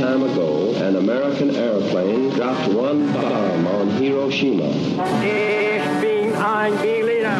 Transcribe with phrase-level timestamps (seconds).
[0.00, 4.64] time ago, an American airplane dropped one bomb on Hiroshima.
[5.22, 7.36] Ich bin ein Berliner.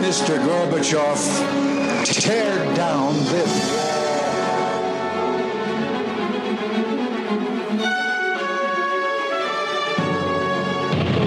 [0.00, 0.38] Mr.
[0.46, 1.20] Gorbachev,
[2.06, 3.52] tear down this.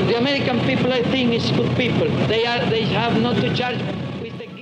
[0.07, 2.09] The American people, I think, is good people.
[2.27, 2.67] They are.
[2.67, 3.79] They have not to charge.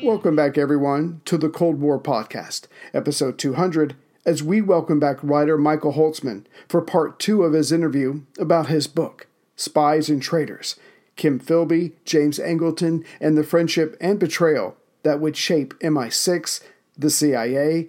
[0.04, 5.57] Welcome back, everyone, to the Cold War Podcast, episode 200, as we welcome back writer
[5.57, 10.75] Michael Holzman for part two of his interview about his book, Spies and Traitors
[11.16, 16.61] Kim Philby, James Angleton, and the friendship and betrayal that would shape MI6,
[16.97, 17.88] the CIA,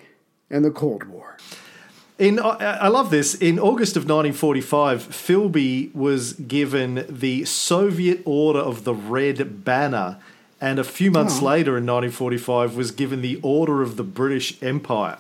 [0.49, 1.37] and the Cold War.
[2.19, 3.35] In I I love this.
[3.35, 10.19] In August of 1945, Philby was given the Soviet Order of the Red Banner,
[10.61, 11.47] and a few months Oh.
[11.47, 15.19] later, in 1945, was given the Order of the British Empire.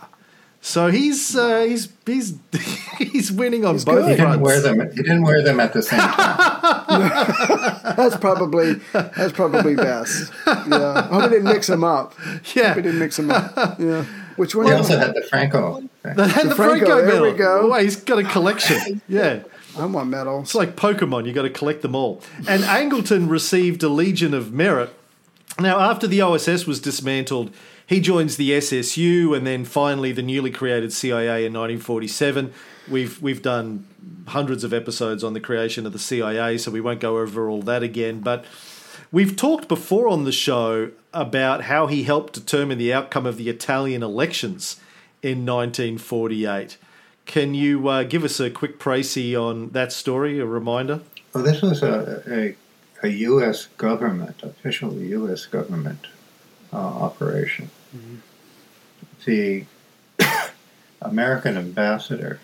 [0.66, 2.34] So he's uh, he's he's
[2.98, 4.10] he's winning on He's both good.
[4.10, 4.80] He didn't wear them.
[4.90, 7.84] He didn't wear them at the same time.
[7.96, 10.32] That's probably that's probably best.
[10.44, 10.54] Yeah,
[10.92, 12.14] I hope we didn't mix them up.
[12.56, 12.74] Yeah.
[12.74, 13.78] we didn't mix them up.
[13.78, 14.66] Yeah, which one?
[14.66, 15.76] He also had the Franco.
[15.76, 15.88] thing.
[16.02, 17.38] And the Franco, Franco there we medal.
[17.38, 17.72] go.
[17.72, 19.00] Oh, he's got a collection.
[19.08, 19.44] yeah.
[19.78, 20.48] I want medals.
[20.48, 22.22] It's like Pokemon, you got to collect them all.
[22.48, 24.92] And Angleton received a Legion of Merit.
[25.60, 27.52] Now, after the OSS was dismantled,
[27.86, 32.52] he joins the SSU and then finally the newly created CIA in 1947.
[32.88, 33.86] We've we've done
[34.28, 37.62] hundreds of episodes on the creation of the CIA, so we won't go over all
[37.62, 38.20] that again.
[38.20, 38.44] But
[39.12, 43.48] we've talked before on the show about how he helped determine the outcome of the
[43.48, 44.80] Italian elections
[45.22, 46.76] in 1948.
[47.24, 51.00] Can you uh, give us a quick précis on that story, a reminder?
[51.32, 52.56] Well, this was a, a,
[53.04, 53.66] a U.S.
[53.76, 55.46] government, official U.S.
[55.46, 56.06] government
[56.72, 57.70] uh, operation.
[59.24, 59.64] The
[61.02, 62.40] American ambassador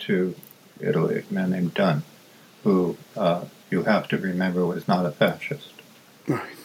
[0.00, 0.34] to
[0.80, 2.02] Italy, a man named Dunn,
[2.64, 5.70] who uh, you have to remember was not a fascist,
[6.26, 6.56] Right.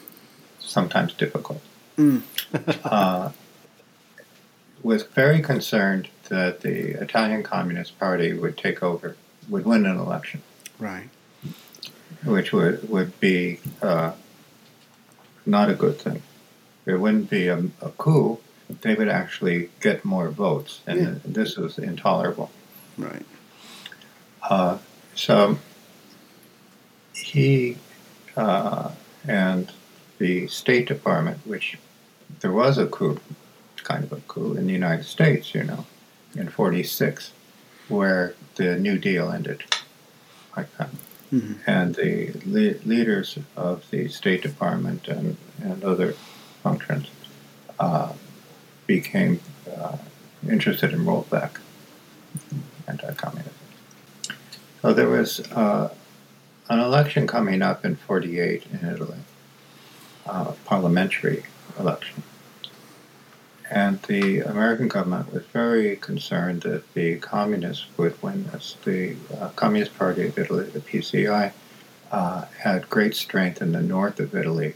[0.59, 1.62] sometimes difficult,
[2.84, 3.31] uh,
[4.81, 9.16] was very concerned that the Italian Communist Party would take over,
[9.50, 10.42] would win an election
[10.80, 11.09] Right.
[12.24, 14.14] which would would be uh,
[15.46, 16.22] not a good thing.
[16.90, 18.40] It wouldn't be a, a coup.
[18.82, 21.14] They would actually get more votes, and Yeah.
[21.26, 22.52] this was intolerable.
[22.98, 23.26] Right.
[24.48, 24.78] Uh,
[25.16, 25.58] so
[27.14, 27.78] he
[28.36, 28.92] uh,
[29.28, 29.72] and
[30.18, 31.78] the State Department, which
[32.42, 33.20] there was a coup,
[33.84, 35.86] kind of a coup in the United States, you know,
[36.36, 37.32] in '46,
[37.88, 39.64] where the New Deal ended,
[40.56, 40.90] like that
[41.68, 46.16] and the le- leaders of the State Department and, and other
[46.69, 47.07] functions
[47.80, 48.13] uh,
[48.85, 49.40] became
[49.75, 49.97] uh,
[50.47, 51.59] interested in rollback
[52.88, 53.53] anti-communism.
[54.81, 55.91] So there was uh,
[56.69, 59.18] an election coming up in 48 in Italy,
[60.28, 61.44] uh, parliamentary
[61.80, 62.24] election.
[63.72, 68.78] And the American government was very concerned that the communists would win this.
[68.84, 71.51] The uh, Communist Party of Italy, the PCI,
[72.12, 74.74] uh, had great strength in the north of Italy,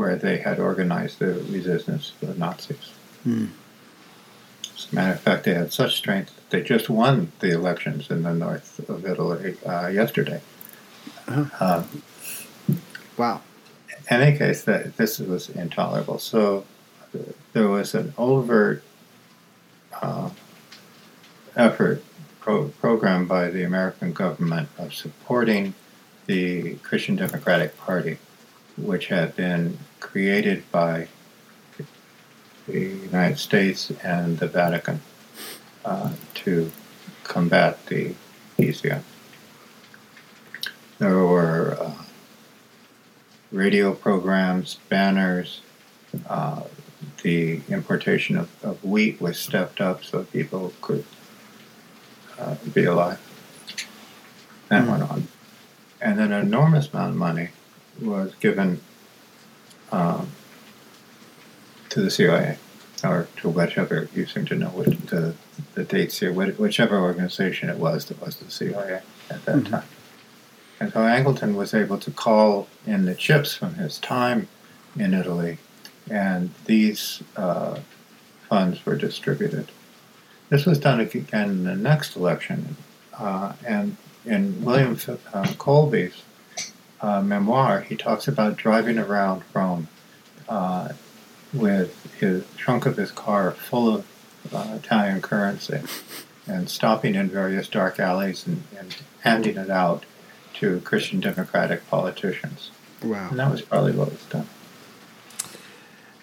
[0.00, 2.90] where they had organized the resistance to the Nazis.
[3.26, 8.10] As a matter of fact, they had such strength that they just won the elections
[8.10, 10.40] in the north of Italy uh, yesterday.
[11.28, 11.84] Uh,
[13.18, 13.42] Wow.
[14.10, 16.18] in any case, that this was intolerable.
[16.18, 16.64] So
[17.14, 17.18] uh,
[17.52, 18.82] there was an overt
[20.00, 20.30] uh,
[21.54, 22.02] effort
[22.40, 25.74] pro- program by the American government of supporting
[26.24, 28.16] the Christian Democratic Party,
[28.84, 31.08] which had been created by
[32.66, 35.00] the United States and the Vatican
[35.84, 36.70] uh, to
[37.24, 38.14] combat the
[38.58, 39.02] PCI.
[40.98, 41.92] There were uh,
[43.50, 45.62] radio programs, banners.
[46.28, 46.62] Uh,
[47.22, 51.04] the importation of, of wheat was stepped up so people could
[52.38, 53.20] uh, be alive.
[54.68, 55.28] That went on.
[56.00, 57.50] And then an enormous amount of money
[58.02, 58.80] was given
[59.92, 60.28] um,
[61.90, 62.58] to the CIA
[63.04, 65.34] or to whichever, you seem to know what the,
[65.74, 69.00] the dates here, whichever organization it was that was the CIA
[69.30, 69.84] at that time.
[70.78, 74.48] And so Angleton was able to call in the chips from his time
[74.98, 75.58] in Italy,
[76.10, 77.80] and these uh,
[78.48, 79.70] funds were distributed.
[80.48, 82.76] This was done again in the next election,
[83.18, 84.98] uh, and in William
[85.32, 86.22] uh, Colby's
[87.02, 89.88] uh, memoir, he talks about driving around Rome
[90.48, 90.90] uh,
[91.52, 94.06] with his trunk of his car full of
[94.52, 95.80] uh, Italian currency
[96.46, 100.04] and stopping in various dark alleys and, and handing it out
[100.54, 102.70] to Christian Democratic politicians.
[103.02, 103.28] Wow.
[103.30, 104.46] And that was probably what was done.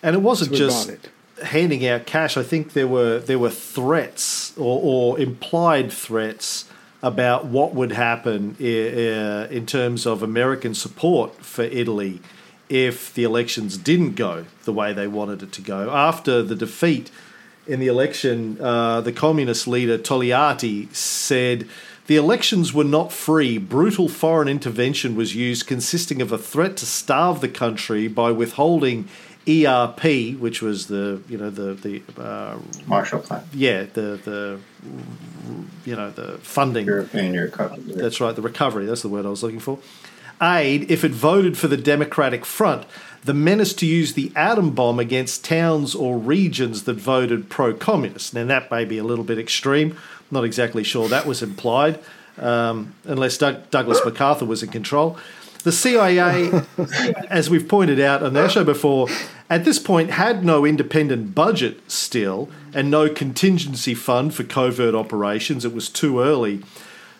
[0.04, 1.10] And it wasn't So just it.
[1.44, 2.38] handing out cash.
[2.38, 6.70] I think there were there were threats or, or implied threats
[7.02, 12.20] about what would happen in terms of American support for Italy
[12.70, 15.90] if the elections didn't go the way they wanted it to go.
[15.90, 17.12] After the defeat
[17.66, 21.68] in the election, uh, the communist leader Togliatti said
[22.08, 23.58] the elections were not free.
[23.58, 29.08] Brutal foreign intervention was used, consisting of a threat to starve the country by withholding
[29.48, 34.60] ERP, which was the you know the the uh, Marshall Plan, yeah the the
[35.86, 37.84] you know the funding European Recovery.
[37.88, 39.80] that's right, the recovery, that's the word I was looking for.
[40.42, 42.86] Aid if it voted for the Democratic Front.
[43.24, 48.34] The menace to use the atom bomb against towns or regions that voted pro communist.
[48.34, 49.98] Now, that may be a little bit extreme.
[50.32, 52.00] Not exactly sure that was implied,
[52.38, 55.18] um, unless Doug- Douglas MacArthur was in control.
[55.64, 56.52] The CIA,
[57.30, 59.08] as we've pointed out on our show before,
[59.50, 65.64] at this point had no independent budget still and no contingency fund for covert operations.
[65.64, 66.64] It was too early.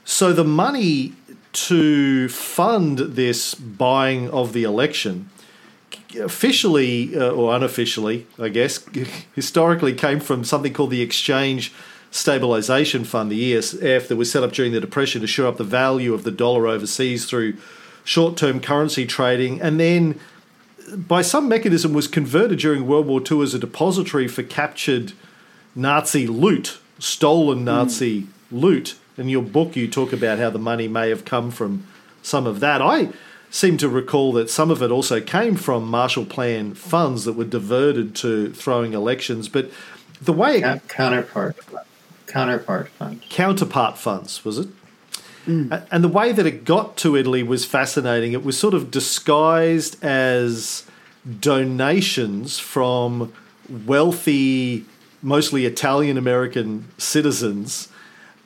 [0.04, 1.14] So the money
[1.54, 5.30] to fund this buying of the election
[6.20, 8.86] officially uh, or unofficially, I guess,
[9.36, 11.74] historically came from something called the Exchange
[12.12, 15.64] Stabilization Fund, the ESF, that was set up during the Depression to shore up the
[15.64, 17.58] value of the dollar overseas through
[18.04, 19.62] short term currency trading.
[19.62, 20.20] And then,
[20.96, 25.14] by some mechanism, was converted during World War II as a depository for captured
[25.76, 28.96] Nazi loot, stolen Nazi loot.
[29.18, 31.86] In your book, you talk about how the money may have come from
[32.22, 32.82] some of that.
[32.82, 33.10] I
[33.50, 37.46] seem to recall that some of it also came from Marshall Plan funds that were
[37.46, 39.50] diverted to throwing elections.
[39.50, 39.72] But
[40.22, 41.58] the way it, Counterpart,
[42.28, 43.24] counterpart funds.
[43.30, 44.68] counterpart funds was it?
[45.48, 48.34] A- And the way that it got to Italy was fascinating.
[48.34, 50.84] It was sort of disguised as
[51.40, 53.34] donations from
[53.86, 54.86] wealthy,
[55.22, 57.90] mostly Italian American citizens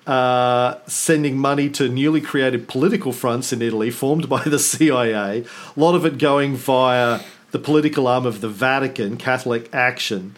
[0.08, 5.44] uh, sending money to newly created political fronts in Italy formed by the CIA.
[5.76, 7.20] A lot of it going via
[7.52, 10.36] the political arm of the Vatican, Catholic Action.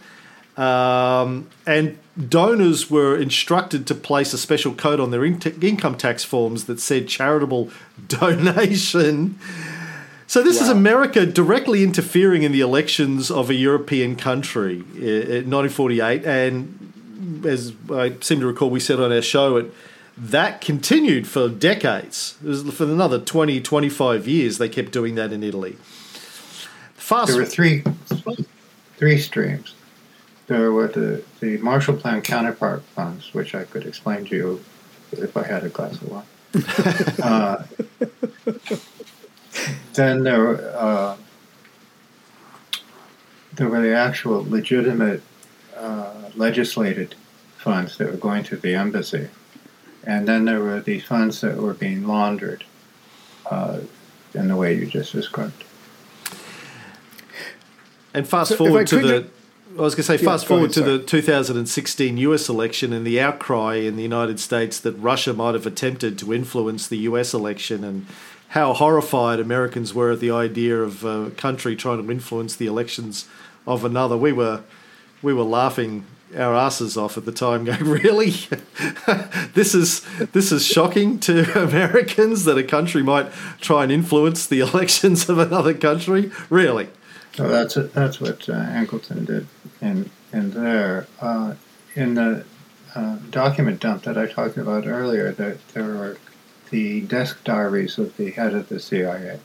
[0.57, 1.97] Um, and
[2.29, 6.79] donors were instructed to place a special code on their in- income tax forms that
[6.79, 7.71] said charitable
[8.07, 9.39] donation.
[10.27, 16.25] So this is America directly interfering in the elections of a European country in 1948,
[16.25, 19.73] and as I seem to recall, we said on our show, it
[20.17, 22.37] that continued for decades.
[22.43, 24.57] It was for another 20, 25 years.
[24.59, 25.77] They kept doing that in Italy.
[26.93, 27.83] Fast There were three,
[28.97, 29.73] three streams.
[30.53, 34.63] There were the, the Marshall Plan counterpart funds, which I could explain to you
[35.11, 36.23] if I had a glass of wine.
[37.23, 37.65] uh,
[39.95, 41.17] then there were, uh,
[43.53, 45.23] there were the actual legitimate
[45.75, 47.15] uh, legislated
[47.57, 49.29] funds that were going to the embassy.
[50.03, 52.63] And then there were the funds that were being laundered
[53.47, 53.79] uh,
[54.35, 55.63] in the way you just described.
[58.13, 59.32] And fast So forward to could the.
[59.77, 63.05] I was going to say, Yeah, fast forward ahead, to the 2016 US election and
[63.05, 67.33] the outcry in the United States that Russia might have attempted to influence the US
[67.33, 68.05] election and
[68.49, 73.27] how horrified Americans were at the idea of a country trying to influence the elections
[73.65, 74.15] of another.
[74.15, 74.61] We were,
[75.23, 76.05] we were laughing
[76.37, 78.29] our asses off at the time, going, "Really?
[79.53, 84.59] this is this is shocking to Americans that a country might try and influence the
[84.59, 86.31] elections of another country.
[86.49, 86.89] Really?"
[87.35, 89.47] So that's that's what uh, Angleton did
[89.81, 91.07] in in there.
[91.19, 91.55] Uh,
[91.95, 92.45] in the
[92.95, 96.17] uh, document dump that I talked about earlier, that there were
[96.69, 99.39] the desk diaries of the head of the CIA,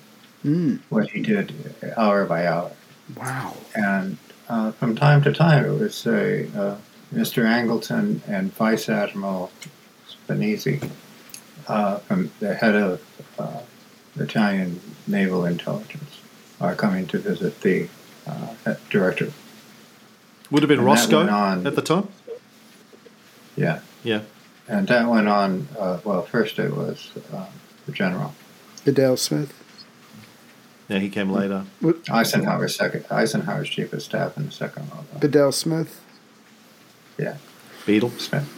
[0.45, 1.53] Mm, what he did
[1.97, 2.71] hour by hour,
[3.17, 3.55] wow.
[3.75, 4.17] and
[4.49, 6.77] uh, from time to time it would say uh,
[7.13, 7.43] Mr.
[7.45, 9.51] Angleton and Vice Admiral
[10.09, 10.89] Spinizzi,
[11.67, 13.03] uh, from the head of
[13.39, 13.61] uh,
[14.17, 16.08] Italian naval intelligence,
[16.61, 17.89] are coming to visit the
[18.27, 19.33] uh, director.
[20.51, 22.09] Would have been And Roscoe on- at the time.
[23.57, 24.23] Yeah, Yeah.
[24.69, 25.69] and that went on.
[25.79, 27.47] Uh, well, first it was uh,
[27.87, 28.35] the general
[28.85, 29.53] Bedell Smith.
[30.89, 31.65] Yeah, he came later.
[32.11, 33.05] Eisenhower's second.
[33.11, 35.21] Eisenhower's chief of staff in the Second World War.
[35.21, 36.01] Bedell Smith.
[37.19, 37.37] Yeah.
[37.85, 38.11] Beetle.
[38.19, 38.49] Smith.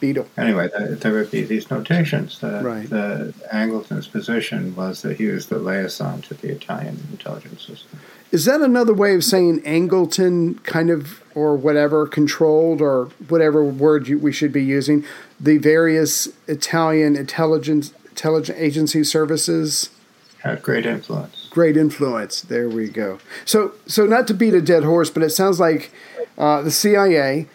[0.00, 0.26] Beetle.
[0.36, 2.88] Anyway, there, there would be these notations that Right.
[2.88, 7.98] the Angleton's position was that he was the liaison to the Italian intelligence system.
[8.32, 14.08] Is that another way of saying Angleton kind of or whatever controlled or whatever word
[14.08, 15.04] you, we should be using
[15.40, 19.90] the various Italian intelligence intelligence agency services
[20.38, 21.48] Had great influence.
[21.50, 22.40] great influence.
[22.42, 23.18] There we go.
[23.44, 25.90] So, so not to beat a dead horse, but it sounds like
[26.38, 27.46] uh, the CIA,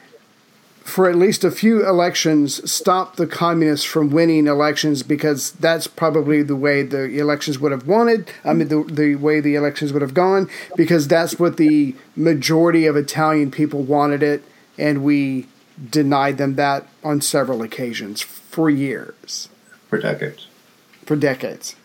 [0.89, 6.41] for at least a few elections, stop the communists from winning elections because that's probably
[6.41, 8.31] the way the elections would have wanted.
[8.43, 12.85] I mean, the the way the elections would have gone because that's what the majority
[12.85, 14.43] of Italian people wanted it,
[14.77, 15.47] and we
[15.89, 19.47] denied them that on several occasions for years
[19.87, 20.47] for decades.
[21.05, 21.75] for decades.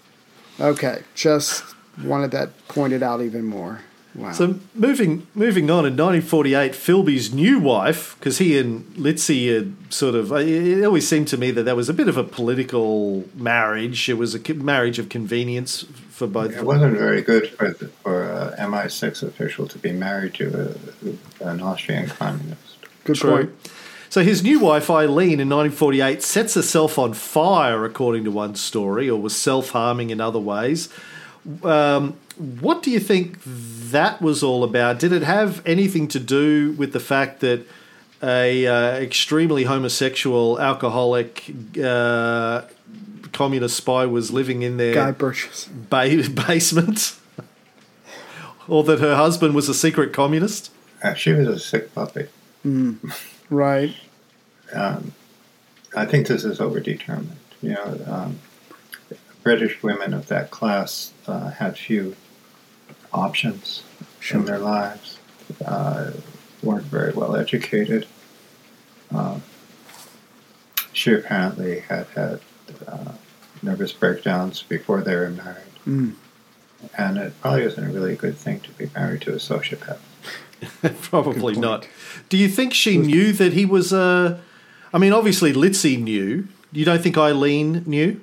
[0.59, 1.65] Okay, just
[2.03, 3.81] wanted that pointed out even more.
[4.15, 4.33] Wow.
[4.33, 10.15] So moving moving on in 1948, Philby's new wife, because he and Litzy had sort
[10.15, 14.09] of, it always seemed to me that that was a bit of a political marriage.
[14.09, 16.53] It was a marriage of convenience for both.
[16.53, 20.77] It wasn't very good for the, for a MI6 official to be married to
[21.43, 22.77] a, an Austrian communist.
[23.03, 23.31] Good True.
[23.31, 23.71] point.
[24.11, 29.11] So his new wife Eileen in 1948 sets herself on fire, according to one story,
[29.11, 30.89] or was self harming in other ways.
[31.65, 34.99] Um, what do you think that was all about?
[34.99, 37.67] Did it have anything to do with the fact that
[38.23, 41.45] a uh, extremely homosexual, alcoholic,
[41.83, 42.63] uh,
[43.33, 45.67] communist spy was living in their Guy Burgess.
[45.67, 47.19] ba- basement,
[48.67, 50.71] or that her husband was a secret communist?
[51.03, 52.29] Uh, she was a sick puppy.
[53.51, 53.95] Right.
[54.73, 55.13] Um,
[55.95, 57.37] I think this is overdetermined.
[57.61, 58.39] You know, um,
[59.43, 62.17] British women of that class uh, had few
[63.15, 63.83] options
[64.31, 65.19] in their lives.
[65.65, 66.11] Uh,
[66.63, 68.07] weren't very well educated.
[69.15, 69.43] Um,
[70.93, 72.41] she apparently had had
[72.87, 73.13] uh,
[73.63, 75.59] nervous breakdowns before they were married.
[75.87, 76.15] Mm.
[76.97, 79.99] And it probably isn't a really good thing to be married to a sociopath.
[81.03, 81.89] Probably not.
[82.29, 86.47] Do you think she knew that he was I mean, obviously Litzy knew.
[86.73, 88.21] You don't think Eileen knew?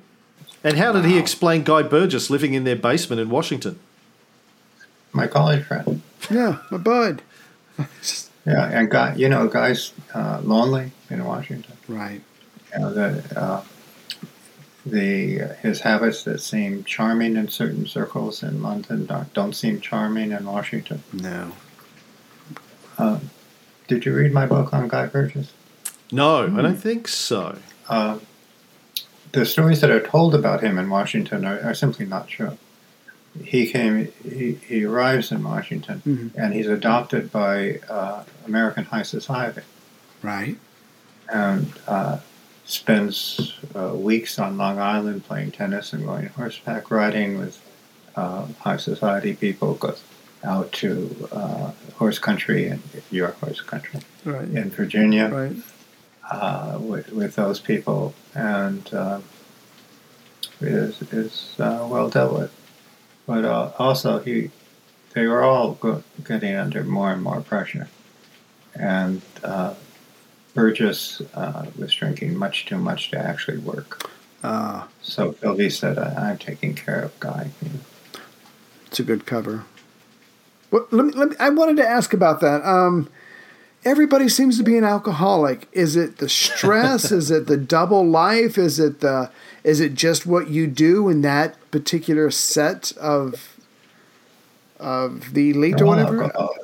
[0.63, 3.79] And how did he explain Guy Burgess living in their basement in Washington?
[5.13, 6.01] My college friend.
[6.29, 7.21] Yeah, my bud.
[8.45, 11.73] Yeah, and guy, you know, guys uh, lonely in Washington.
[11.87, 12.21] Right.
[12.73, 13.63] You know, the uh,
[14.85, 19.79] the uh, his habits that seem charming in certain circles in London don't, don't seem
[19.79, 21.03] charming in Washington.
[21.13, 21.51] No.
[22.97, 23.29] Um,
[23.87, 25.51] did you read my book on Guy Burgess?
[26.11, 27.57] No, I don't think so.
[27.87, 28.19] Uh,
[29.33, 32.57] the stories that are told about him in Washington are, are simply not true.
[33.43, 34.11] He came.
[34.23, 36.31] He, he arrives in Washington, Mhm.
[36.35, 39.61] and he's adopted by uh, American high society.
[40.21, 40.57] Right.
[41.33, 42.17] and uh,
[42.65, 47.57] spends uh, weeks on Long Island playing tennis and going horseback riding with
[48.17, 49.75] uh, high society people.
[49.75, 50.03] Goes
[50.43, 54.49] out to uh, horse country and your horse country Right.
[54.49, 55.55] in Virginia Right.
[56.29, 59.19] uh, with, with those people, and uh,
[60.59, 62.51] is is uh, well dealt with.
[63.25, 64.51] But uh, also, he
[65.13, 67.89] they were all go- getting under more and more pressure,
[68.75, 69.73] and uh,
[70.53, 74.09] Burgess uh, was drinking much too much to actually work.
[74.43, 77.51] Uh, So Philby said, I- "I'm taking care of Guy."
[78.87, 79.63] It's a good cover.
[80.71, 82.63] Well, let me, let me, I wanted to ask about that.
[82.65, 83.09] Um,
[83.83, 85.67] everybody seems to be an alcoholic.
[85.71, 87.11] Is it the stress?
[87.11, 88.57] is it the double life?
[88.57, 89.29] Is it the?
[89.63, 93.57] Is it just what you do in that particular set of
[94.79, 96.23] of the elite They're or all whatever?
[96.23, 96.57] alcoholics.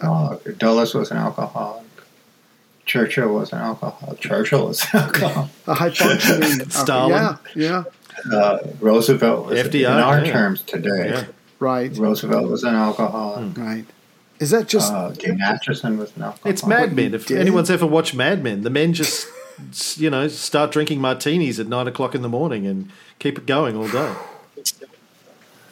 [0.00, 1.84] I- Dulles was an alcoholic.
[2.84, 4.20] Churchill was an alcoholic.
[4.20, 5.50] Churchill was an alcoholic.
[5.66, 6.68] A high functioning.
[6.70, 7.38] Stalin.
[7.54, 7.84] Yeah.
[8.30, 8.34] Yeah.
[8.36, 10.32] Uh, Roosevelt was, FDR, in our yeah.
[10.32, 11.10] terms today.
[11.10, 11.24] Yeah.
[11.58, 11.96] Right.
[11.96, 13.56] Roosevelt was an alcoholic.
[13.56, 13.84] Right.
[14.38, 14.92] Is that just?
[14.92, 16.52] Uh, Dean Acheson was an alcoholic.
[16.52, 17.14] It's Mad Men.
[17.14, 17.38] If did?
[17.38, 19.28] anyone's ever watched Mad Men, the men just,
[19.96, 23.76] you know, start drinking martinis at nine o'clock in the morning and keep it going
[23.76, 24.14] all day.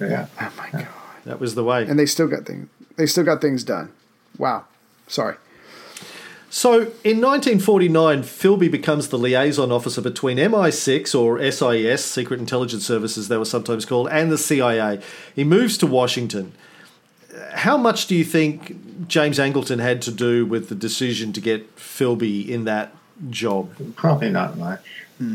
[0.00, 0.26] Yeah.
[0.40, 0.88] oh my god.
[1.24, 1.86] That was the way.
[1.86, 2.68] And they still got things.
[2.96, 3.92] They still got things done.
[4.38, 4.64] Wow.
[5.06, 5.36] Sorry.
[6.50, 13.26] So in 1949, Philby becomes the liaison officer between MI6 or SIS, Secret Intelligence Services,
[13.26, 15.00] they were sometimes called, and the CIA.
[15.34, 16.52] He moves to Washington.
[17.52, 21.76] How much do you think James Angleton had to do with the decision to get
[21.76, 22.94] Philby in that
[23.30, 23.70] job?
[23.96, 24.80] Probably not much.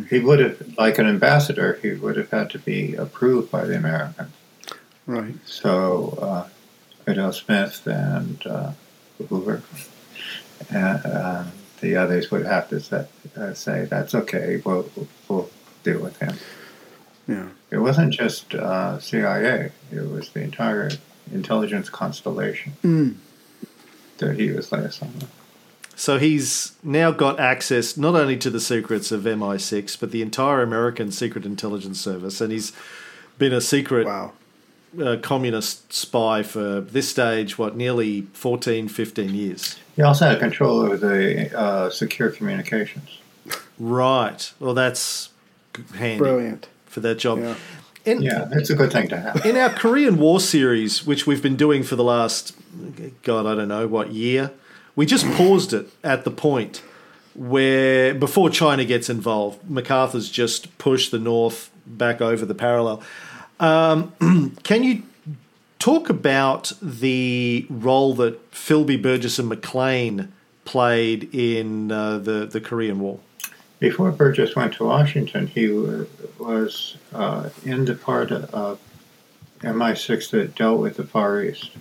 [0.10, 3.77] He would have, like an ambassador, he would have had to be approved by the
[3.77, 4.32] Americans.
[5.06, 5.36] Right.
[5.46, 6.50] So, uh,
[7.06, 8.72] Bedell Smith and uh,
[9.29, 9.63] Hoover,
[10.70, 11.46] and uh,
[11.79, 14.89] the others would have to say, uh, say that's okay, we'll,
[15.27, 15.50] we'll
[15.84, 16.36] deal with him.
[17.27, 17.48] Yeah.
[17.72, 20.91] It wasn't just uh, CIA, it was the entire
[21.33, 22.74] intelligence constellation.
[22.83, 23.15] Mm.
[24.17, 25.29] that he was liaison with.
[25.95, 30.62] So he's now got access not only to the secrets of MI6, but the entire
[30.62, 32.71] American Secret Intelligence Service, and he's
[33.38, 34.31] been a secret Wow.
[35.01, 39.77] uh, communist spy for this stage, what, nearly 14, 15 years.
[39.95, 43.19] He also had control over the uh, secure communications.
[43.77, 44.51] Right.
[44.59, 45.29] Well, that's
[45.95, 46.67] handy Brilliant.
[46.86, 47.39] for that job.
[47.39, 47.55] Yeah.
[48.10, 49.46] In, Yeah, it's a good thing to have.
[49.46, 52.56] in our Korean War series, which we've been doing for the last,
[53.24, 54.51] God, I don't know, what year,
[54.96, 56.82] we just paused it at the point
[57.36, 63.01] where, before China gets involved, MacArthur's just pushed the North back over the parallel.
[63.60, 64.13] Um,
[64.63, 65.04] can you
[65.78, 70.32] talk about the role that Philby, Burgess, and Maclean
[70.66, 73.20] played in uh, the, the Korean War?
[73.79, 76.05] Before Burgess went to Washington, he wa-
[76.38, 78.79] was uh, in the part of
[79.62, 81.71] MI6 that dealt with the Far East.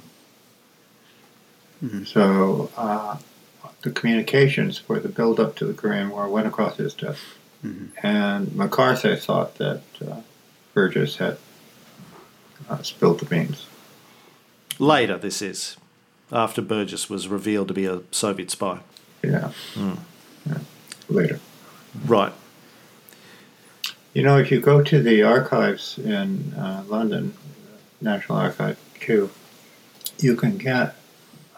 [2.06, 3.18] So uh,
[3.82, 7.22] the communications for the build-up to the Korean War went across his desk,
[8.02, 10.20] and MacArthur thought that uh,
[10.74, 11.38] Burgess had
[12.68, 13.66] uh, spilled the beans.
[14.80, 15.76] Later, this is,
[16.32, 18.80] after Burgess was revealed to be a Soviet spy.
[19.22, 19.52] Yeah.
[19.76, 20.58] yeah.
[21.08, 21.38] Later.
[22.06, 22.32] Right.
[24.14, 27.34] You know, if you go to the archives in uh, London,
[28.00, 29.30] National Archive Kew,
[30.18, 30.96] you can get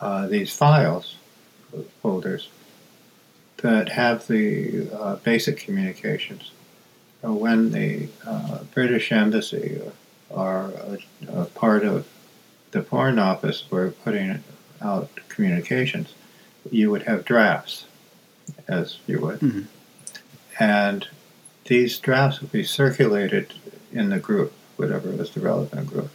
[0.00, 1.16] uh, these files,
[2.02, 2.48] folders,
[3.58, 6.50] that have the uh, basic communications.
[7.22, 9.80] So when the uh, British Embassy
[10.30, 12.06] or a, a part of
[12.70, 14.42] the Foreign Office were putting
[14.80, 16.14] out communications,
[16.70, 17.84] you would have drafts,
[18.68, 19.40] as you would.
[20.60, 21.08] And
[21.64, 23.54] these drafts would be circulated
[23.92, 26.10] in the group, whatever was the relevant group.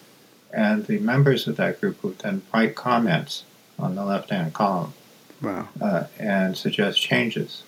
[0.53, 3.43] And the members of that group would then write comments
[3.77, 4.93] on the left hand column
[5.41, 5.67] Wow.
[5.81, 7.63] uh, and suggest changes.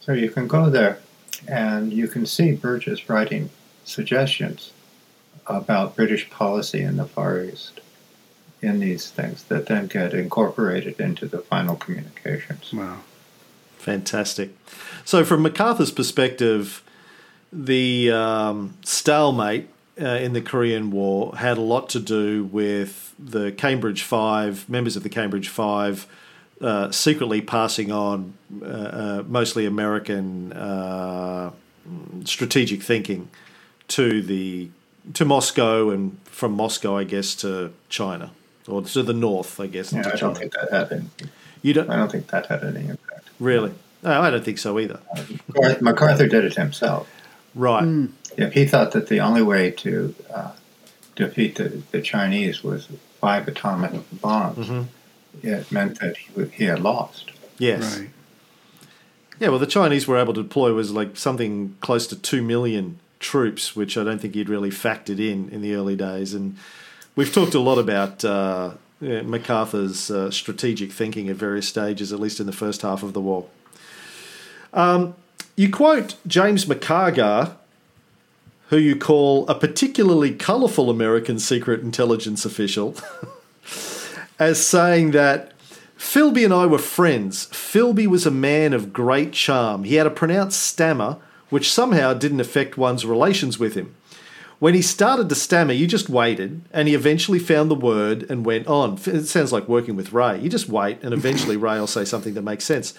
[0.00, 1.00] So you can go there
[1.46, 3.50] and you can see Burgess writing
[3.84, 4.72] suggestions
[5.46, 7.80] about British policy in the Far East
[8.62, 12.72] in these things that then get incorporated into the final communications.
[12.72, 13.00] Wow.
[13.84, 14.56] Fantastic.
[15.04, 16.82] So, from MacArthur's perspective,
[17.52, 19.68] the um, stalemate
[20.00, 24.96] uh, in the Korean War had a lot to do with the Cambridge Five, members
[24.96, 26.06] of the Cambridge Five,
[26.62, 31.50] uh, secretly passing on uh, uh, mostly American uh,
[32.24, 33.28] strategic thinking
[33.88, 34.70] to the
[35.12, 38.30] to Moscow and from Moscow, I guess, to China
[38.66, 39.92] or to the north, I guess.
[39.92, 41.04] Yeah, I don't think that any.
[41.60, 43.23] You don't I don't think that had any impact.
[43.44, 43.72] Really?
[44.02, 45.00] No, I don't think so either.
[45.48, 47.08] MacArthur- MacArthur did it himself.
[47.54, 48.08] Right.
[48.36, 50.52] If he thought that the only way to uh,
[51.16, 52.88] defeat the, the Chinese was
[53.20, 54.88] five atomic bombs,
[55.42, 57.30] it meant that he, he had lost.
[57.58, 57.98] Yes.
[57.98, 58.10] Right.
[59.40, 62.98] Yeah, well, the Chinese were able to deploy was like something close to two million
[63.20, 66.34] troops, which I don't think you'd really factored in in the early days.
[66.34, 66.56] And
[67.16, 68.72] we've talked a lot about uh,
[69.04, 73.12] yeah, MacArthur's uh, strategic thinking at various stages, at least in the first half of
[73.12, 73.46] the war.
[74.72, 75.14] Um,
[75.56, 77.56] you quote James McCargar,
[78.68, 82.96] who you call a particularly colourful American secret intelligence official,
[84.38, 85.52] as saying that
[85.98, 87.46] Philby and I were friends.
[87.48, 89.84] Philby was a man of great charm.
[89.84, 91.18] He had a pronounced stammer,
[91.50, 93.94] which somehow didn't affect one's relations with him.
[94.64, 98.46] When he started to stammer, you just waited, and he eventually found the word and
[98.46, 98.98] went on.
[99.04, 100.40] It sounds like working with Ray.
[100.40, 102.94] You just wait, and eventually Ray will say something that makes sense.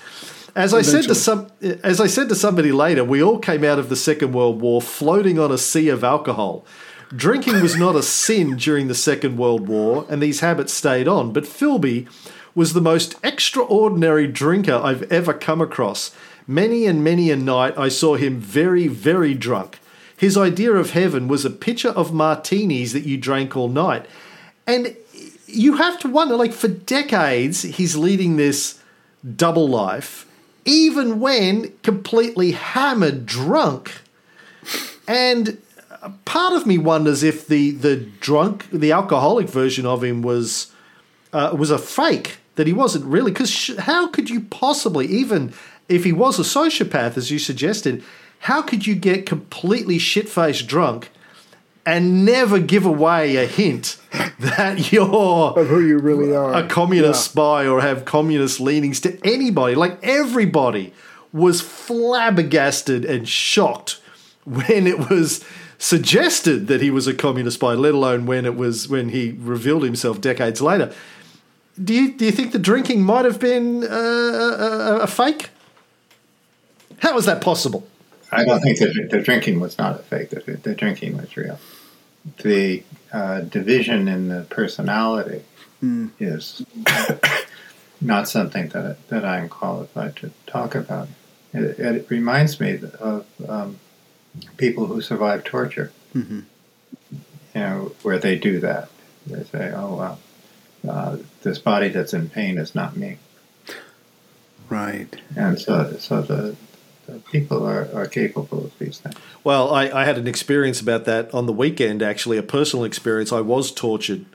[0.55, 1.47] As I said to some,
[1.83, 4.79] as I said to somebody later, we all came out of the Second World War
[4.79, 6.67] floating on a sea of alcohol.
[7.09, 11.33] Drinking was not a sin during the Second World War, and these habits stayed on.
[11.33, 12.07] But Philby
[12.53, 16.15] was the most extraordinary drinker I've ever come across.
[16.45, 19.79] Many and many a night I saw him very, very drunk.
[20.17, 24.05] His idea of heaven was a pitcher of martinis that you drank all night.
[24.65, 24.95] And
[25.47, 28.81] you have to wonder, like, for decades, he's leading this
[29.35, 30.25] double life,
[30.63, 34.01] even when completely hammered drunk.
[35.07, 35.61] And
[36.25, 40.71] part of me wonders if the, the drunk, the alcoholic version of him was
[41.33, 43.31] uh, was a fake that he wasn't really.
[43.31, 45.53] Because sh- how could you possibly, even
[45.89, 48.03] if he was a sociopath, as you suggested,
[48.49, 51.09] how could you get completely shit faced drunk
[51.85, 53.97] and never give away a hint
[54.39, 55.05] that you're
[55.59, 56.53] Of who you really are.
[56.55, 57.31] a communist Yeah.
[57.31, 59.75] spy or have communist leanings to anybody.
[59.75, 60.93] Like everybody
[61.31, 63.99] was flabbergasted and shocked
[64.45, 65.43] when it was
[65.77, 69.83] suggested that he was a communist spy, let alone when it was when he revealed
[69.83, 70.91] himself decades later.
[71.83, 75.49] do you do you think the drinking might have been uh, a, a fake?
[76.99, 77.85] How is that possible?
[78.31, 80.29] I don't think the, the drinking was not a fake.
[80.29, 81.59] The, the drinking was real.
[82.41, 82.83] The
[83.13, 85.43] uh, division in the personality
[86.19, 86.65] is
[88.01, 91.07] not something that that I'm qualified to talk about.
[91.53, 93.79] It, it reminds me of um,
[94.57, 95.91] people who survive torture.
[96.15, 96.39] Mm-hmm.
[97.53, 98.89] You know, where they do that.
[99.27, 100.19] They say, "Oh, well,
[100.87, 103.17] uh, this body that's in pain is not me,"
[104.69, 105.15] Right.
[105.35, 106.55] and so so the
[107.31, 109.15] people are, are capable of these things.
[109.43, 112.01] Well, I, I had an experience about that on the weekend.
[112.01, 113.31] Actually, a personal experience.
[113.31, 114.25] I was tortured.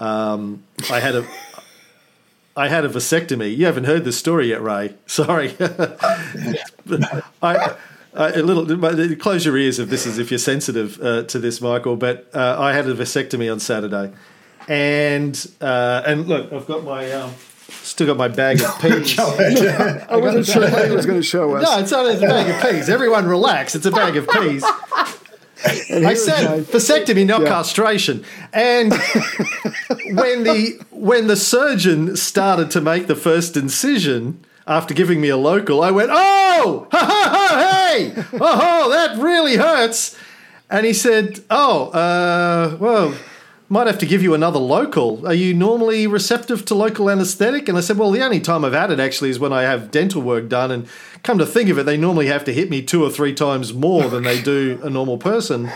[0.00, 1.26] Um, I had a.
[2.56, 3.56] I had a vasectomy.
[3.56, 4.94] You haven't heard this story yet, Ray.
[5.06, 5.56] Sorry.
[7.42, 7.76] I,
[8.14, 9.16] little.
[9.16, 11.96] Close your ears if this is if you're sensitive uh, to this, Michael.
[11.96, 14.12] But uh, I had a vasectomy on Saturday,
[14.68, 17.32] and uh, and look, I've got my um,
[17.68, 19.18] still got my bag of peas.
[19.18, 21.62] I wasn't sure what he was going to show us.
[21.62, 22.06] No, it's not.
[22.06, 22.88] It's a bag of peas.
[22.88, 23.74] Everyone relax.
[23.74, 24.64] It's a bag of peas.
[25.90, 27.48] And I said my- vasectomy, not Yeah.
[27.48, 28.24] castration.
[28.52, 28.92] And
[30.12, 35.36] when the when the surgeon started to make the first incision after giving me a
[35.36, 40.16] local, I went, "Oh, ha, ha, ha, hey, oh, that really hurts."
[40.70, 43.14] And he said, "Oh, uh, well."
[43.74, 45.26] Might have to give you another local.
[45.26, 47.68] Are you normally receptive to local anesthetic?
[47.68, 49.90] And I said, well, the only time I've had it actually is when I have
[49.90, 50.70] dental work done.
[50.70, 50.86] And
[51.24, 53.74] come to think of it, they normally have to hit me two or three times
[53.74, 55.72] more than they do a normal person.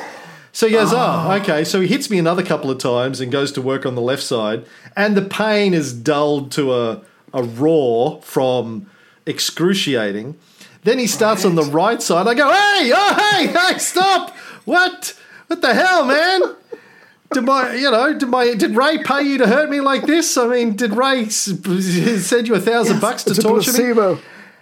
[0.53, 1.41] So he goes, oh, ah.
[1.41, 1.65] okay.
[1.65, 4.23] So he hits me another couple of times and goes to work on the left
[4.23, 7.03] side, and the pain is dulled to a,
[7.35, 8.89] a roar from
[9.27, 10.39] excruciating.
[10.85, 12.29] Then he starts on the right side.
[12.29, 14.37] I go, hey, oh, hey, hey, stop!
[14.67, 15.19] What?
[15.49, 16.55] What the hell, man?
[17.33, 20.37] Did my, you know, did my, did Ray pay you to hurt me like this?
[20.39, 23.79] I mean, did Ray send you a thousand bucks to torture me?
[23.79, 24.19] placebo.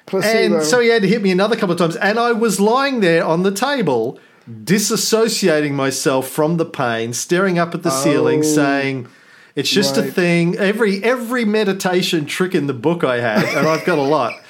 [0.06, 0.56] Placebo.
[0.56, 1.96] And so he had to hit me another couple of times.
[1.96, 7.74] And I was lying there on the table, disassociating myself from the pain, staring up
[7.74, 8.42] at the ceiling, oh.
[8.42, 9.08] saying,
[9.54, 10.56] It's just a thing.
[10.56, 14.40] Every every meditation trick in the book I had, and I've got a lot,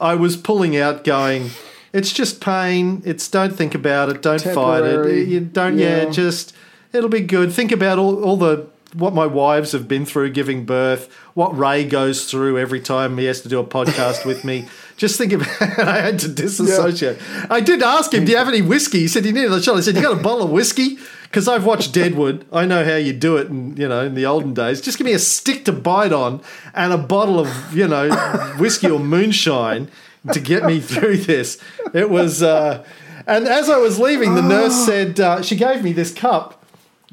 [0.00, 1.50] I was pulling out going,
[1.92, 3.02] It's just pain.
[3.04, 5.28] It's don't think about it, don't fight it.
[5.28, 6.10] You don't yeah, Yeah.
[6.10, 6.54] just
[6.92, 7.52] it'll be good.
[7.52, 11.84] Think about all, all the what my wives have been through giving birth, what Ray
[11.84, 14.66] goes through every time he has to do a podcast with me.
[14.96, 15.48] Just think about
[15.78, 17.18] I had to disassociate.
[17.48, 19.00] I did ask him, Do you have any whiskey?
[19.00, 19.76] He said he needed a shot.
[19.76, 20.98] I said, You got a bottle of whiskey?
[21.22, 22.44] Because I've watched Deadwood.
[22.52, 24.80] I know how you do it in, you know, in the olden days.
[24.80, 26.42] Just give me a stick to bite on
[26.74, 28.10] and a bottle of, you know,
[28.58, 29.88] whiskey or moonshine
[30.32, 31.58] to get me through this.
[31.94, 32.84] It was uh
[33.26, 36.59] and as I was leaving, the nurse said uh, she gave me this cup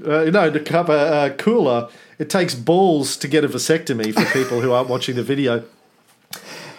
[0.05, 1.89] uh, no, to cover uh, uh, cooler.
[2.19, 5.63] It takes balls to get a vasectomy for people who aren't watching the video.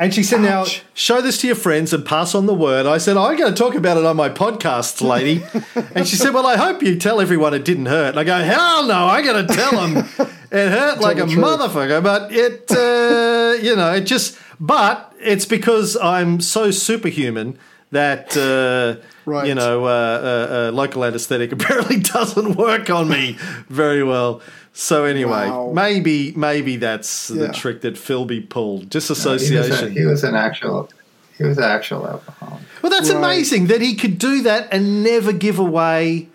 [0.01, 2.99] And she said, "Now show this to your friends and pass on the word." I
[2.99, 5.43] said, "I'm going to talk about it on my podcast, lady."
[5.95, 8.39] and she said, "Well, I hope you tell everyone it didn't hurt." And I go,
[8.39, 9.07] "Hell no!
[9.07, 9.97] I got to tell them
[10.53, 11.39] it hurt like a truth.
[11.39, 14.39] motherfucker." But it, uh, you know, it just.
[14.61, 17.59] But it's because I'm so superhuman
[17.91, 18.37] that.
[18.37, 19.47] Uh, Right.
[19.49, 23.37] You know, uh, uh, uh, local anesthetic apparently doesn't work on me
[23.69, 24.41] very well.
[24.73, 25.71] So anyway, Wow.
[25.75, 28.81] maybe maybe that's the trick that Philby pulled.
[28.81, 29.93] He was, a, Disassociation.
[29.93, 30.89] he was an actual
[31.37, 32.63] he was an actual alcoholic.
[32.83, 33.19] well, that's Right.
[33.19, 36.29] amazing that he could do that and never give away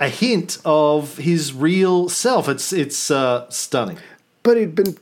[0.00, 2.48] a hint of his real self.
[2.48, 3.98] It's it's uh, stunning.
[4.42, 4.96] but he'd been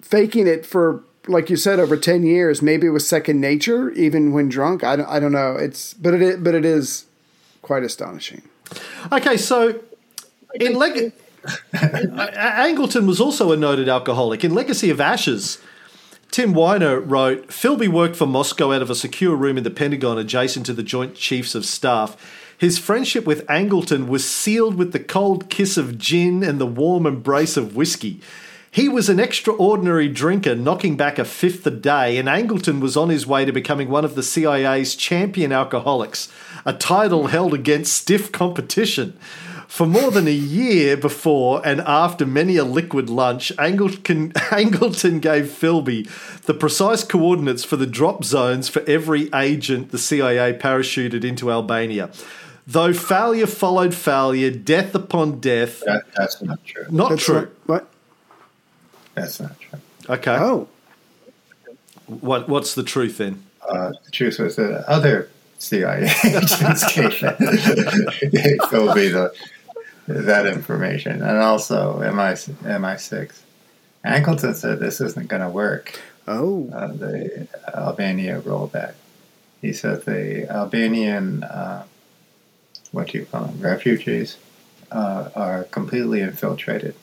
[0.00, 2.62] faking it for, like you said, over ten years.
[2.62, 4.84] Maybe it was second nature, even when drunk.
[4.84, 5.56] I don't, I don't know.
[5.56, 7.06] It's but it is, but it is
[7.62, 8.42] quite astonishing.
[9.12, 9.80] Okay, so
[10.54, 11.12] in Leg-
[11.72, 14.44] Angleton was also a noted alcoholic.
[14.44, 15.58] In Legacy of Ashes,
[16.30, 20.18] Tim Weiner wrote Philby worked for Moscow out of a secure room in the Pentagon
[20.18, 22.16] adjacent to the Joint Chiefs of Staff.
[22.58, 27.06] His friendship with Angleton was sealed with the cold kiss of gin and the warm
[27.06, 28.20] embrace of whiskey.
[28.70, 33.08] He was an extraordinary drinker, knocking back a fifth a day, and Angleton was on
[33.08, 36.30] his way to becoming one of the CIA's champion alcoholics,
[36.66, 39.18] a title held against stiff competition.
[39.66, 45.44] For more than a year before and after many a liquid lunch, Angleton, Angleton gave
[45.46, 46.08] Philby
[46.42, 52.10] the precise coordinates for the drop zones for every agent the CIA parachuted into Albania.
[52.66, 56.86] Though failure followed failure, death upon death, That, that's not true.
[56.90, 57.34] not That's true.
[57.34, 57.88] not- what?
[59.20, 59.78] That's not true.
[60.08, 60.36] Okay.
[60.38, 60.68] Oh,
[62.06, 63.42] What What's the truth then?
[63.68, 65.28] Uh, the truth was that other
[65.58, 69.32] CIA agents gave, gave Philby the,
[70.06, 72.32] that information, and also MI
[72.64, 73.40] MI6,
[74.06, 76.00] Angleton said this isn't going to work.
[76.26, 78.94] Oh, Uh, the Albania rollback.
[79.60, 81.84] He said the Albanian, uh,
[82.92, 84.36] what do you call them, refugees,
[84.92, 86.94] uh, are completely infiltrated,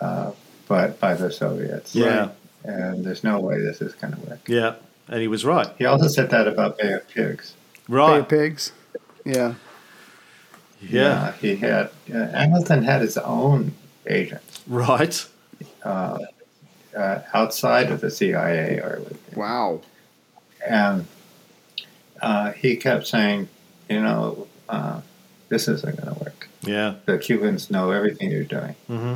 [0.00, 0.32] uh,
[0.68, 1.94] but by the Soviets.
[1.94, 2.30] Yeah.
[2.64, 4.48] And there's no way this is going to work.
[4.48, 4.76] Yeah,
[5.08, 5.68] and he was right.
[5.76, 7.52] He also said that about Bay of Pigs.
[7.88, 8.20] Bay Right.
[8.20, 8.72] of Pigs.
[9.24, 9.54] Yeah.
[10.80, 11.32] Yeah.
[11.32, 13.74] he had uh, Angleton had his own
[14.06, 15.26] agents Right.
[15.84, 16.18] uh,
[16.96, 19.80] uh, outside of the CIA or with Wow.
[20.66, 21.06] and
[22.22, 23.48] uh, he kept saying,
[23.90, 25.00] you know, uh,
[25.48, 26.48] this isn't going to work.
[26.62, 26.94] Yeah.
[27.04, 29.14] The Cubans know everything you're doing, hmm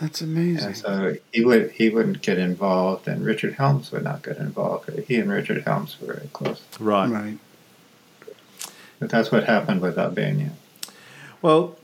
[0.00, 0.66] That's amazing.
[0.68, 4.90] and so he would he wouldn't get involved, and Richard Helms would not get involved.
[5.08, 7.10] He and Richard Helms were very close, Right.
[7.10, 7.38] Right.
[9.00, 10.52] but that's what happened with Albania.
[11.42, 11.76] Well,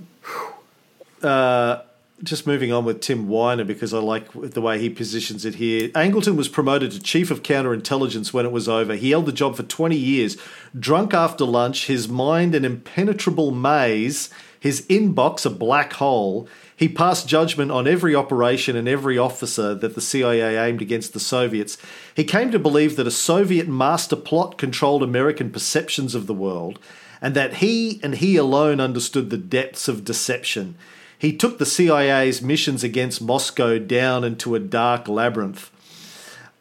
[1.23, 1.83] uh,
[2.23, 5.89] just moving on with Tim Weiner because I like the way he positions it here.
[5.91, 8.95] Angleton was promoted to chief of counterintelligence when it was over.
[8.95, 10.37] He held the job for 20 years.
[10.79, 16.49] Drunk after lunch, his mind an impenetrable maze, his inbox a black hole.
[16.77, 21.21] He passed judgment on every operation and every officer that the CIA aimed against the
[21.21, 21.79] Soviets.
[22.15, 26.79] He came to believe that a Soviet master plot controlled American perceptions of the world
[27.21, 30.75] and that he and he alone understood the depths of deception.
[31.17, 35.71] He took the CIA's missions against Moscow down into a dark labyrinth.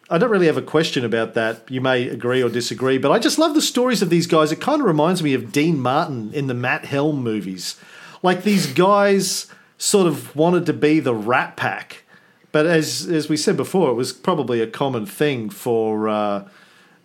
[0.09, 1.69] I don't really have a question about that.
[1.71, 4.51] You may agree or disagree, but I just love the stories of these guys.
[4.51, 7.77] It kind of reminds me of Dean Martin in the Matt Helm movies.
[8.21, 9.47] Like these guys
[9.83, 12.03] sort of wanted to be the Rat Pack,
[12.53, 16.47] but as as we said before, it was probably a common thing for uh,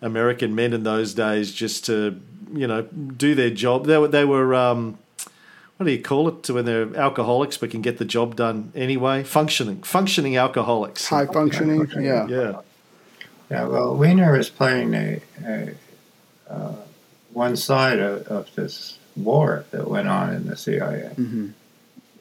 [0.01, 2.21] American men in those days just to
[2.53, 3.85] you know do their job.
[3.85, 4.97] They were they were um,
[5.75, 9.23] what do you call it when they're alcoholics but can get the job done anyway?
[9.23, 11.07] Functioning functioning alcoholics.
[11.07, 11.85] High functioning.
[11.99, 12.27] Yeah.
[12.27, 12.61] Yeah.
[13.51, 15.73] Yeah, well, Wiener is playing a, a
[16.47, 16.75] uh,
[17.33, 21.09] one side of, of this war that went on in the CIA.
[21.17, 21.53] Mhm.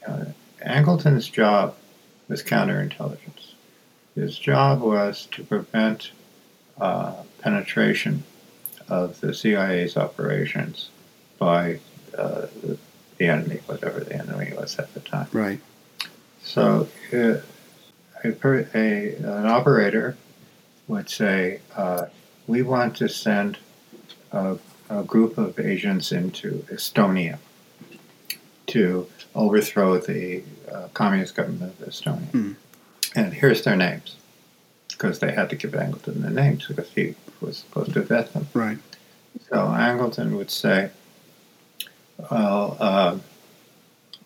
[0.07, 0.25] Uh,
[0.62, 1.75] Angleton's job
[2.29, 3.55] was counterintelligence.
[4.14, 6.11] His job was to prevent
[6.81, 8.25] uh, penetration
[8.88, 10.90] of the CIA's operations
[11.38, 11.79] by
[12.16, 12.79] uh, the,
[13.21, 15.29] enemy, whatever the enemy was at the time.
[15.33, 15.61] Right.
[16.42, 17.38] So, uh,
[18.25, 20.16] a, a, an operator
[20.87, 22.07] would say, uh,
[22.47, 23.59] We want to send
[24.33, 27.38] a, a group of agents into Estonia
[28.68, 32.31] to overthrow the uh, communist government of Estonia.
[32.31, 32.52] Hmm.
[33.14, 34.16] And here's their names,
[34.90, 38.48] because they had to give Angleton the names because he was supposed to vet them.
[38.54, 38.78] Right.
[39.48, 40.90] So Angleton would say,
[42.31, 43.18] well, uh,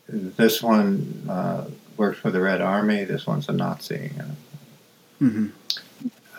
[0.09, 1.65] this one uh,
[1.97, 4.11] worked for the Red Army, this one's a Nazi.
[4.15, 4.35] You know.
[5.19, 5.47] hmm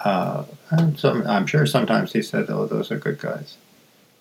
[0.04, 3.56] uh, and some, I'm sure sometimes he said, oh, those are good guys.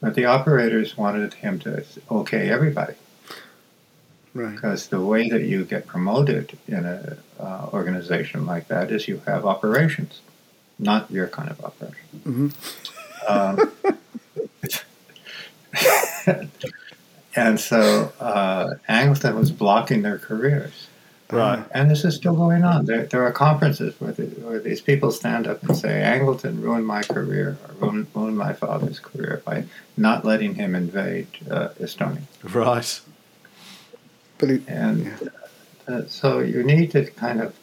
[0.01, 2.95] But the operators wanted him to okay everybody
[4.35, 4.55] Right.
[4.55, 9.21] because the way that you get promoted in an uh, organization like that is you
[9.27, 10.21] have operations,
[10.79, 12.53] not your kind of operation.
[13.29, 13.73] Um,
[17.37, 20.89] and so uh, Angleton was blocking their careers.
[21.31, 21.65] Right.
[21.73, 22.85] And this is still going on.
[22.85, 26.87] There, there are conferences where, the, where these people stand up and say, Angleton ruined
[26.87, 29.65] my career or ruined, ruined my father's career by
[29.97, 32.23] not letting him invade uh, Estonia.
[32.43, 33.01] Right.
[34.43, 35.31] But it, And
[35.87, 37.55] uh, so you need to kind of,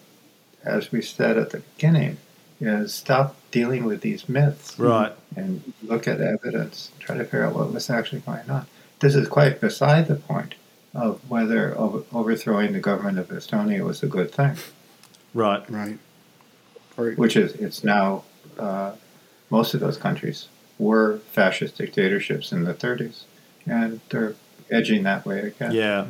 [0.63, 2.15] as we said at the beginning,
[2.61, 5.11] is stop dealing with these myths Right.
[5.35, 8.65] and look at evidence, try to figure out what was actually going on.
[9.01, 10.55] This is quite beside the point
[10.95, 14.55] of whether over- overthrowing the government of Estonia was a good thing,
[15.33, 15.69] Right.
[15.69, 15.97] right.
[17.17, 18.23] Which is it's now
[18.57, 18.93] uh,
[19.49, 23.23] most of those countries were fascist dictatorships in the 30s,
[23.65, 24.35] and they're
[24.71, 25.73] edging that way again.
[25.73, 26.05] Yeah.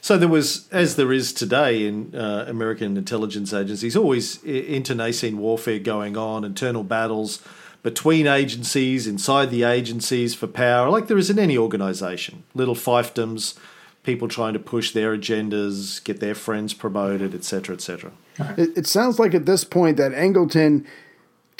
[0.00, 5.78] So there was, as there is today in uh, American intelligence agencies, always internecine warfare
[5.78, 7.42] going on, internal battles
[7.82, 12.44] between agencies, inside the agencies for power, like there is in any organisation.
[12.54, 13.56] Little fiefdoms,
[14.02, 18.12] people trying to push their agendas, get their friends promoted, etc., etc.
[18.56, 20.86] it, it sounds like at this point that Angleton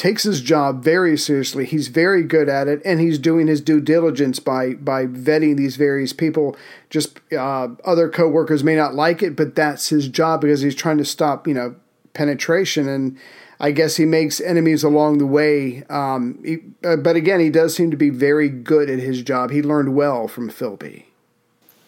[0.01, 1.67] takes his job very seriously.
[1.67, 5.77] He's very good at it, and he's doing his due diligence by by vetting these
[5.77, 6.57] various people.
[6.89, 10.97] Just uh, other coworkers may not like it, but that's his job because he's trying
[10.97, 11.75] to stop, you know,
[12.15, 12.89] penetration.
[12.89, 13.19] And
[13.61, 15.83] I guess he makes enemies along the way.
[15.91, 19.51] Um, he, uh, but again, he does seem to be very good at his job.
[19.51, 21.05] He learned well from Philby.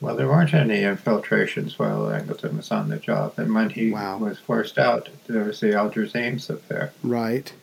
[0.03, 4.19] Well, there weren't any infiltrations while Angleton was on the job, and when he Wow.
[4.19, 6.93] was forced out, there was the Aldrich Ames affair.
[7.03, 7.55] Right.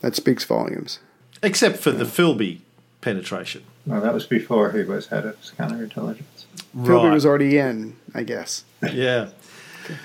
[0.00, 1.00] That speaks volumes.
[1.42, 2.60] Except for the Philby
[3.00, 3.62] penetration.
[3.86, 6.44] Well, that was before he was head of counterintelligence.
[6.76, 8.64] Philby was already in, I guess.
[8.92, 9.28] yeah.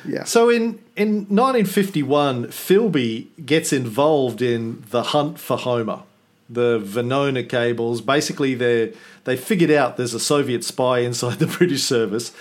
[0.07, 0.23] Yeah.
[0.23, 6.03] So in, in 1951, Philby gets involved in the hunt for Homer,
[6.49, 7.99] the Venona cables.
[7.99, 8.93] Basically, they
[9.25, 12.31] they figured out there's a Soviet spy inside the British service,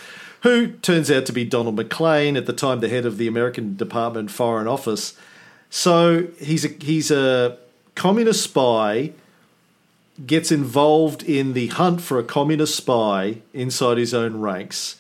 [0.43, 3.77] who turns out to be Donald Maclean, at the time the head of the American
[3.77, 5.15] Department Foreign Office.
[5.75, 7.59] So he's a he's a
[7.95, 9.13] communist spy.
[10.27, 14.97] Gets involved in the hunt for a communist spy inside his own ranks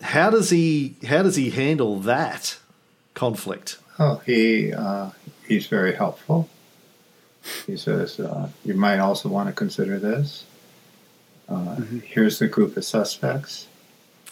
[0.00, 2.58] how does he how does he handle that
[3.14, 3.78] conflict?
[3.98, 5.10] Oh, he uh,
[5.46, 6.48] he's very helpful.
[7.66, 10.44] He says uh, you might also want to consider this.
[11.48, 13.68] Uh, Here's the group of suspects.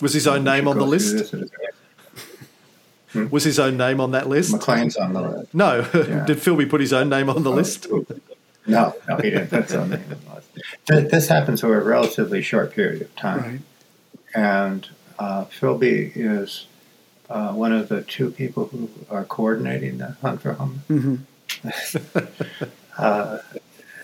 [0.00, 1.33] Was his own name on the list?
[3.14, 3.31] This.
[3.33, 4.53] Was his own name on that list?
[4.53, 5.55] Maclean's on the list.
[5.55, 5.87] No.
[5.94, 6.24] Yeah.
[6.27, 7.87] Did Philby put his own name on the list?
[8.66, 9.50] No, no, he didn't.
[9.50, 10.48] That's on the list.
[10.90, 13.40] Th- This happens over a relatively short period of time.
[13.42, 13.61] Right.
[14.35, 16.66] and uh, Philby is
[17.31, 20.79] uh, one of the two people who are coordinating the hunt for Homer.
[20.88, 21.16] hmm
[22.98, 23.38] Uh,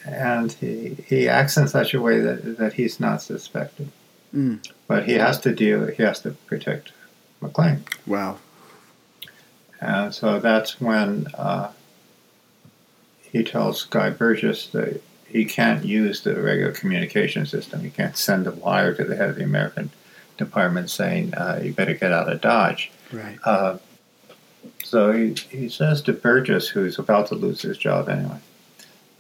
[0.05, 3.89] and he, he acts in such a way that, that he's not suspected.
[4.35, 4.59] Mm.
[4.89, 6.91] But he has to deal, he has to protect
[7.41, 7.85] Maclean.
[8.07, 8.39] Wow.
[9.81, 11.73] And so that's when uh,
[13.23, 17.81] he tells Guy Burgess that he can't use the regular communication system.
[17.81, 19.91] He can't send a wire to the head of the American
[20.37, 22.91] department saying, uh, you better get out of Dodge.
[23.13, 23.39] Right.
[23.45, 23.79] Uh,
[24.85, 28.39] so he, he says to Burgess, who's about to lose his job anyway,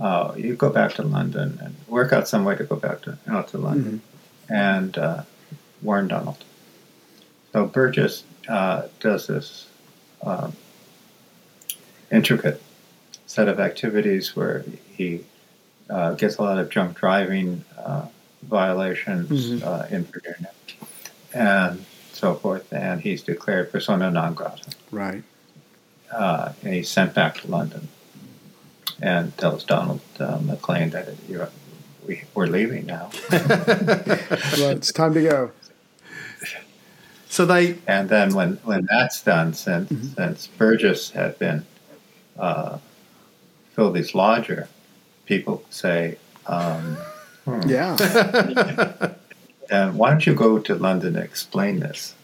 [0.01, 3.17] uh, you go back to London and work out some way to go back to
[3.29, 4.03] out to London
[4.49, 5.23] and uh,
[5.83, 6.43] warn Donald.
[7.53, 9.69] So Burgess uh, does this
[10.23, 10.53] um,
[12.11, 12.61] intricate
[13.27, 14.65] set of activities where
[14.97, 15.25] he
[15.89, 18.07] uh, gets a lot of drunk driving uh,
[18.43, 19.63] violations Mhm.
[19.67, 20.51] uh, in Virginia
[21.33, 24.71] and so forth, and he's declared persona non grata.
[24.91, 25.23] Right.
[26.13, 27.89] Uh, and he's sent back to London
[29.01, 31.09] and tells Donald uh, Maclean that
[32.07, 33.11] we, we're leaving now.
[33.31, 35.51] Well, it's time to go.
[37.31, 41.65] So they And then when, when that's done, since, since Burgess had been
[42.37, 42.79] uh,
[43.77, 44.69] Philby's lodger,
[45.27, 46.97] people say, um,
[47.45, 47.95] hmm, Yeah.
[49.69, 52.15] then why don't you go to London and explain this?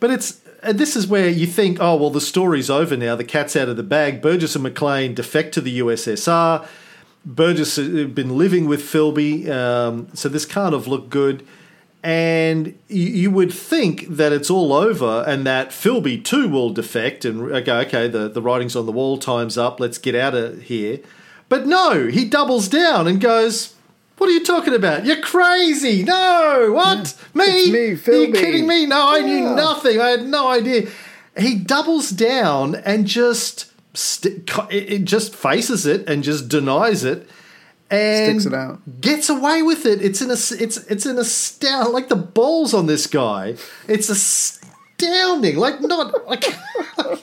[0.00, 3.16] But it's and this is where you think, oh well, the story's over now.
[3.16, 4.22] The cat's out of the bag.
[4.22, 6.66] Burgess and Maclean defect to the USSR.
[7.26, 11.46] Burgess had been living with Philby, um, so this can't have looked good.
[12.02, 17.24] And you, you would think that it's all over and that Philby too will defect
[17.26, 20.62] and okay, okay, the, the writing's on the wall, time's up, let's get out of
[20.62, 21.00] here.
[21.50, 23.74] But no, he doubles down and goes,
[24.16, 25.04] What are you talking about?
[25.04, 26.04] You're crazy.
[26.04, 27.14] No, what?
[27.34, 27.44] Me?
[27.44, 28.86] It's me, Are you kidding me?
[28.86, 30.00] No, I knew nothing.
[30.00, 30.88] I had no idea.
[31.36, 37.28] He doubles down and just st- it just faces it and just denies it
[37.90, 39.00] and Sticks it out.
[39.00, 40.00] gets away with it.
[40.02, 43.56] It's an ass- it's it's an astound like the balls on this guy.
[43.88, 45.56] It's astounding.
[45.56, 46.44] Like not like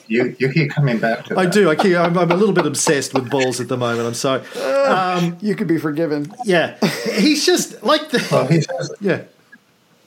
[0.08, 1.38] You, you keep coming back to that.
[1.40, 1.70] I do.
[1.70, 4.06] I keep, I'm, I'm a little bit obsessed with balls at the moment.
[4.06, 4.42] I'm sorry.
[4.56, 6.32] Um, You could be forgiven.
[6.44, 6.76] yeah,
[7.16, 9.22] he's just like Well, the he says, yeah.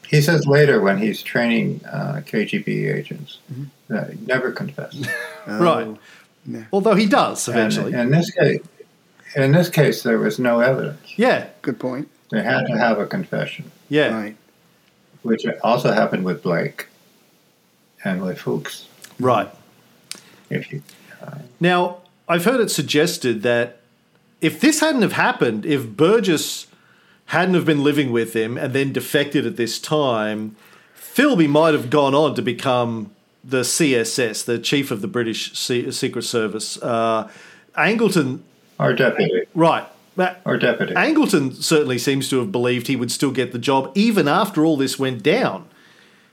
[0.07, 3.63] he says later when he's training uh, KGB agents Mm-hmm.
[3.93, 5.07] that he never confessed.
[5.47, 5.95] Right.
[6.45, 6.65] yeah.
[6.71, 7.93] Although he does And eventually.
[7.93, 8.61] in this case,
[9.35, 11.13] in this case, there was no evidence.
[11.17, 11.47] yeah.
[11.61, 12.09] Good point.
[12.29, 14.13] They had to have a confession, Yeah.
[14.13, 14.35] Right.
[15.23, 16.87] which also happened with Blake
[18.03, 18.87] and with Fuchs.
[19.19, 19.49] Right.
[20.49, 20.81] If you,
[21.59, 23.79] Now, I've heard it suggested that
[24.39, 26.67] if this hadn't have happened, if Burgess
[27.27, 30.55] hadn't have been living with him and then defected at this time,
[30.97, 33.11] Philby might have gone on to become
[33.43, 36.81] the CSS, the chief of the British Se- Secret Service.
[36.81, 37.29] Uh,
[37.77, 38.39] Angleton,
[38.81, 39.85] or deputy, right.
[40.15, 40.93] But or deputy.
[40.93, 44.75] Angleton certainly seems to have believed he would still get the job even after all
[44.75, 45.67] this went down.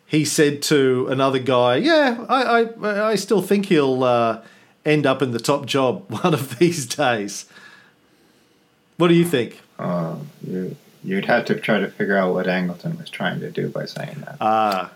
[0.05, 4.43] He said to another guy, "Yeah, I, I, I still think he'll uh,
[4.85, 7.47] end up in the top job one of these days."
[8.97, 9.61] What do you think?
[9.79, 10.75] Uh, you,
[11.05, 14.25] you'd have to try to figure out what Angleton was trying to do by saying
[14.25, 14.37] that.
[14.41, 14.91] Ah,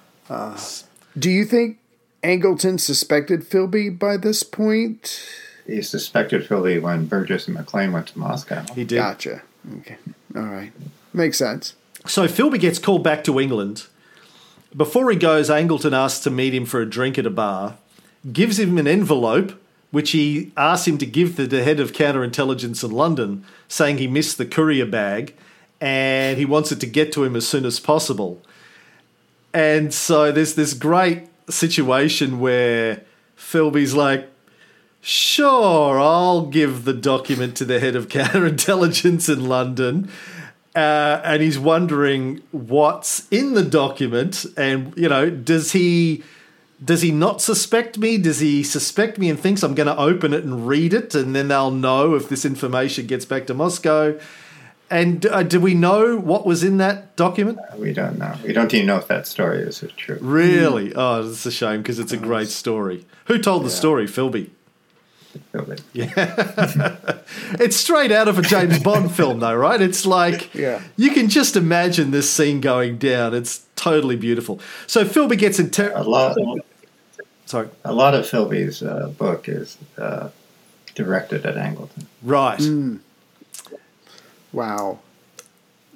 [1.16, 1.78] Do you think
[2.24, 5.24] Angleton suspected Philby by this point?
[5.66, 8.64] He suspected Philby when Burgess and Maclean went to Moscow.
[8.74, 8.96] he did.
[8.96, 9.42] Gotcha.
[9.78, 9.96] Okay.
[10.34, 10.72] All right.
[11.12, 11.74] Makes sense.
[12.06, 13.86] So Philby gets called back to England.
[14.76, 17.76] Before he goes, Angleton asks to meet him for a drink at a bar,
[18.32, 19.60] gives him an envelope,
[19.90, 24.08] which he asks him to give to the head of counterintelligence in London, saying he
[24.08, 25.34] missed the courier bag
[25.80, 28.40] and he wants it to get to him as soon as possible.
[29.52, 33.02] And so there's this great situation where
[33.36, 34.31] Philby's like,
[35.04, 40.08] Sure, I'll give the document to the head of counterintelligence in London.
[40.76, 46.22] Uh, and he's wondering what's in the document, and you know, does he
[46.82, 48.16] does he not suspect me?
[48.16, 51.34] Does he suspect me and thinks I'm going to open it and read it, and
[51.34, 54.18] then they'll know if this information gets back to Moscow?
[54.88, 57.58] And uh, do we know what was in that document?
[57.76, 58.34] We don't know.
[58.44, 60.18] We don't even know if that story is true.
[60.20, 60.94] Really?
[60.94, 63.04] Oh, it's a shame because it's a great story.
[63.24, 64.06] Who told the story?
[64.06, 64.50] Philby.
[65.52, 65.76] Really.
[67.58, 69.80] It's straight out of a James Bond film, though, right?
[69.80, 70.80] It's like Yeah.
[70.96, 73.34] you can just imagine this scene going down.
[73.34, 74.60] It's totally beautiful.
[74.86, 75.92] So Philby gets inter.
[75.94, 76.36] A lot,
[77.46, 80.28] Sorry, a lot of Philby's uh, book is uh,
[80.94, 82.04] directed at Angleton.
[82.22, 82.60] right
[84.52, 84.98] Wow.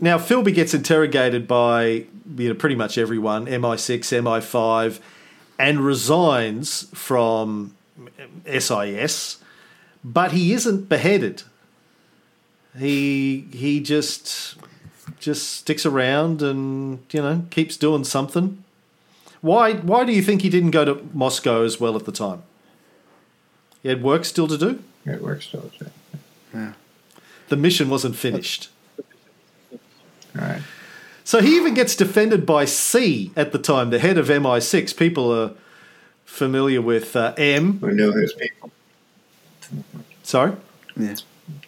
[0.01, 2.05] now Philby gets interrogated by
[2.37, 5.01] you know pretty much everyone, MI6, MI5,
[5.59, 7.75] and resigns from
[8.47, 9.39] SIS,
[10.05, 11.43] but he isn't beheaded.
[12.79, 14.57] He he just
[15.19, 18.63] just sticks around and you know keeps doing something.
[19.41, 22.43] Why why do you think he didn't go to Moscow as well at the time?
[23.83, 24.83] He had work still to do.
[25.05, 25.71] It works still.
[25.79, 25.91] to do.
[26.53, 26.73] Yeah.
[27.49, 28.71] The mission wasn't finished.
[30.35, 30.63] All right.
[31.25, 34.97] So he even gets defended by C at the time, the head of MI6.
[34.97, 35.53] People are
[36.27, 37.79] familiar with uh, M.
[37.79, 38.71] Who knew his people?
[40.23, 40.53] Sorry,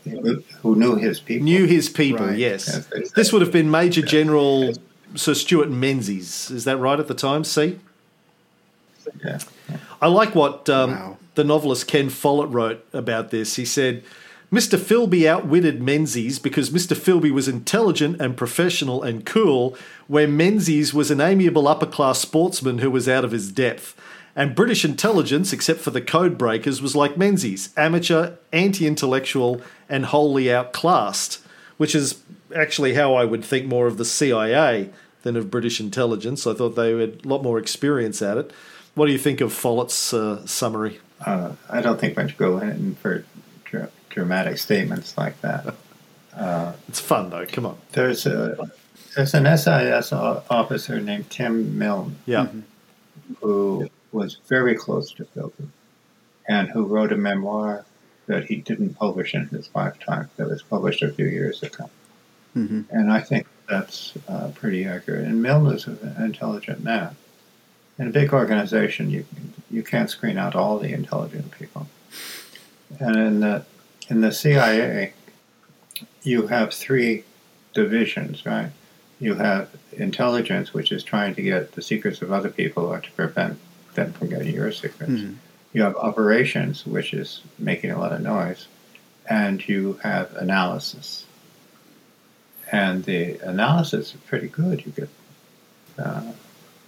[0.04, 1.44] Who, who knew his people?
[1.44, 2.26] knew his people.
[2.26, 2.38] Right.
[2.38, 4.74] Yes, Yes, this would have been Major General
[5.14, 6.50] Sir Stewart Menzies.
[6.50, 7.44] Is that right at the time?
[7.44, 7.78] C.
[9.24, 9.38] Yeah.
[10.02, 11.16] I like what um, Wow.
[11.34, 13.56] the novelist Ken Follett wrote about this.
[13.56, 14.02] He said,
[14.52, 14.78] Mr.
[14.78, 16.96] Philby outwitted Menzies because Mr.
[16.96, 19.76] Philby was intelligent and professional and cool,
[20.08, 23.94] where Menzies was an amiable upper class sportsman who was out of his depth.
[24.38, 30.06] And British intelligence, except for the code breakers, was like Menzies amateur, anti intellectual, and
[30.06, 31.40] wholly outclassed,
[31.76, 32.22] which is
[32.54, 34.90] actually how I would think more of the CIA
[35.24, 36.46] than of British intelligence.
[36.46, 38.52] I thought they had a lot more experience at it.
[38.94, 41.00] What do you think of Follett's uh, summary?
[41.26, 43.24] Uh, I don't think much go in for
[43.64, 45.74] dra- dramatic statements like that.
[46.88, 47.44] It's fun though.
[47.46, 47.76] Come on.
[47.90, 48.70] There's a
[49.16, 52.46] there's an SIS officer named Tim Milne Yeah.
[53.40, 55.68] who was very close to Philby
[56.48, 57.84] and who wrote a memoir
[58.26, 61.90] that he didn't publish in his lifetime that was published a few years ago.
[62.90, 65.26] And I think that's uh, pretty accurate.
[65.26, 67.16] And Milne is an intelligent man.
[67.98, 69.24] In a big organization, you
[69.70, 71.88] you can't screen out all the intelligent people.
[73.00, 73.64] And in the
[74.08, 75.12] in the CIA,
[76.22, 77.24] you have three
[77.74, 78.70] divisions, right?
[79.20, 83.10] You have intelligence, which is trying to get the secrets of other people or to
[83.12, 83.58] prevent
[83.98, 85.20] them from getting your secrets.
[85.20, 85.34] Hmm.
[85.72, 88.66] You have operations, which is making a lot of noise,
[89.28, 91.26] and you have analysis.
[92.72, 94.84] And the analysis is pretty good.
[94.84, 95.08] You get
[95.98, 96.32] uh,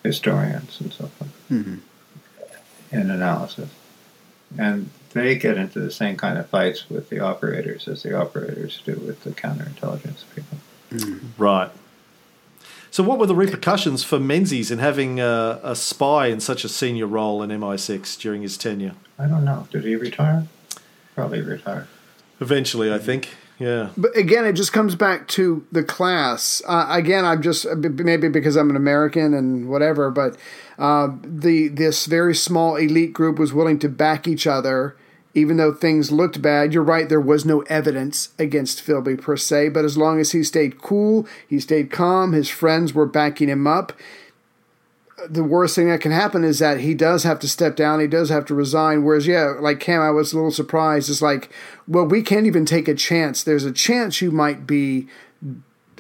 [0.02, 1.76] historians and so forth mm-hmm.
[2.90, 3.70] in analysis.
[4.58, 8.82] And they get into the same kind of fights with the operators as the operators
[8.84, 10.58] do with the counterintelligence people.
[10.92, 11.42] Mm-hmm.
[11.42, 11.70] Right.
[12.90, 16.68] So, what were the repercussions for Menzies in having a, a spy in such a
[16.68, 18.94] senior role in MI6 during his tenure?
[19.18, 19.68] I don't know.
[19.70, 20.46] Did he retire?
[21.14, 21.86] Probably retired.
[22.40, 23.28] Eventually, I think.
[23.60, 23.90] Yeah.
[23.96, 26.62] But again, it just comes back to the class.
[26.66, 30.36] Uh, again, I'm just maybe because I'm an American and whatever, but
[30.78, 34.96] uh, the this very small elite group was willing to back each other,
[35.34, 36.72] even though things looked bad.
[36.72, 40.42] You're right; there was no evidence against Philby per se, but as long as he
[40.42, 42.32] stayed cool, he stayed calm.
[42.32, 43.92] His friends were backing him up.
[45.28, 48.00] The worst thing that can happen is that he does have to step down.
[48.00, 49.04] He does have to resign.
[49.04, 51.10] Whereas, yeah, like Cam, I was a little surprised.
[51.10, 51.50] It's like,
[51.86, 53.42] well, we can't even take a chance.
[53.42, 55.08] There's a chance you might be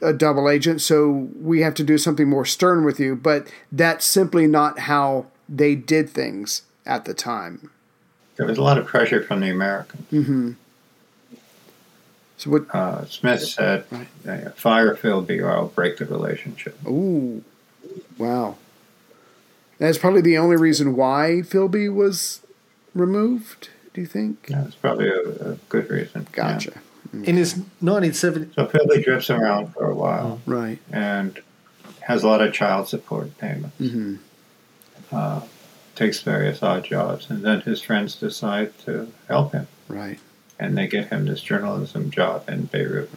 [0.02, 3.14] a double agent, so we have to do something more stern with you.
[3.14, 7.70] But that's simply not how they did things at the time.
[8.40, 10.56] There was a lot of pressure from the Americans.
[12.38, 12.74] So what?
[12.74, 13.84] Uh, Smith said,
[14.26, 17.44] uh, "Fire Philby, or I'll break the relationship." Ooh,
[18.16, 18.56] wow.
[19.76, 22.40] That's probably the only reason why Philby was
[22.94, 23.68] removed.
[23.92, 24.46] Do you think?
[24.46, 26.26] That's probably a, a good reason.
[26.30, 26.52] Yeah.
[26.54, 26.72] Gotcha.
[27.12, 30.78] In his 1970, So Philby drifts around for a while Right.
[30.90, 31.38] and
[32.02, 33.76] has a lot of child support payments.
[33.76, 34.14] hmm
[35.12, 35.40] Uh,
[36.00, 40.18] takes various odd jobs, and then his friends decide to help him, Right.
[40.58, 43.10] and they get him this journalism job in Beirut.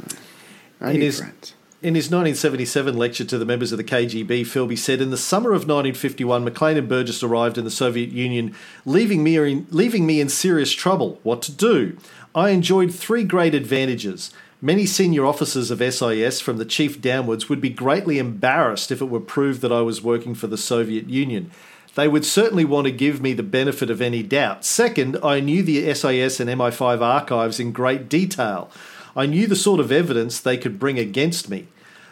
[0.82, 1.54] I It need is- friends.
[1.82, 5.52] In his 1977 lecture to the members of the KGB, Philby said, In the summer
[5.54, 8.54] of 1951, Maclean and Burgess arrived in the Soviet Union,
[8.86, 11.20] leaving me, in, leaving me in serious trouble.
[11.24, 11.98] What to do?
[12.36, 14.32] I enjoyed three great advantages.
[14.62, 19.10] Many senior officers of SIS, from the chief downwards, would be greatly embarrassed if it
[19.10, 21.52] were proved that I was working for the Soviet Union.
[21.96, 24.66] They would certainly want to give me the benefit of any doubt.
[24.66, 28.72] Second, I knew the SIS and MI5 archives in great detail.
[29.16, 31.68] I knew the sort of evidence they could bring against me.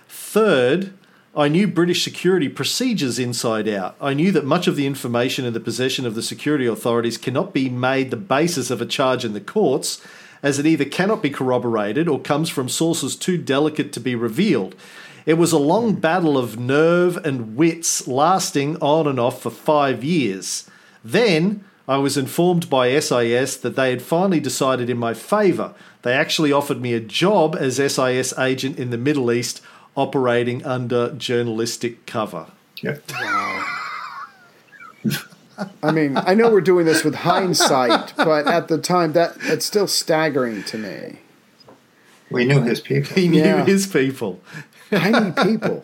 [0.08, 0.94] Third,
[1.36, 3.96] I knew British security procedures inside out.
[4.00, 7.54] I knew that much of the information in the possession of the security authorities cannot
[7.54, 10.06] be made the basis of a charge in the courts,
[10.44, 14.76] as it either cannot be corroborated or comes from sources too delicate to be revealed.
[15.26, 20.04] It was a long battle of nerve and wits lasting on and off for five
[20.04, 20.70] years.
[21.04, 25.74] Then I was informed by SIS that they had finally decided in my favour.
[26.04, 29.62] They actually offered me a job as SIS agent in the Middle East
[29.96, 32.48] operating under journalistic cover.
[32.82, 33.04] Yep.
[35.84, 39.66] I mean, I know we're doing this with hindsight, but at the time, that that's
[39.66, 41.20] still staggering to me.
[42.32, 43.14] We knew his people.
[43.14, 43.66] He knew Yeah.
[43.66, 44.42] his people.
[44.92, 45.84] I need people.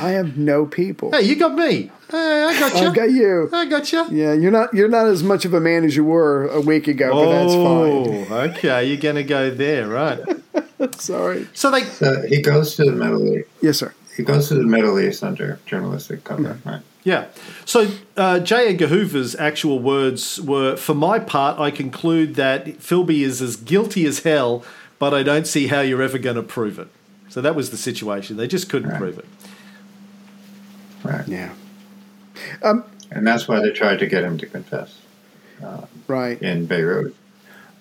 [0.00, 1.10] I have no people.
[1.12, 1.90] Hey, you got me.
[2.10, 2.88] Hey, I got you.
[2.88, 3.50] I've got you.
[3.52, 4.06] I got you.
[4.10, 6.88] Yeah, you're not you're not as much of a man as you were a week
[6.88, 8.26] ago, but that's fine.
[8.30, 8.86] Oh, okay.
[8.86, 10.20] You're going to go there, right?
[11.00, 11.48] Sorry.
[11.54, 13.48] So they So he goes to the Middle East.
[13.60, 13.94] Yes, sir.
[14.16, 16.82] He goes to the Middle East under journalistic cover, right?
[17.04, 17.26] Yeah.
[17.64, 18.68] So uh, J.
[18.68, 24.06] Edgar Hoover's actual words were For my part, I conclude that Philby is as guilty
[24.06, 24.64] as hell,
[24.98, 26.88] but I don't see how you're ever going to prove it.
[27.28, 28.36] So that was the situation.
[28.36, 28.98] They just couldn't Right.
[28.98, 29.26] prove it.
[31.04, 31.26] Right.
[31.28, 31.50] Yeah.
[32.62, 34.98] And that's why they tried to get him to confess
[36.06, 36.40] Right.
[36.42, 37.14] in Beirut.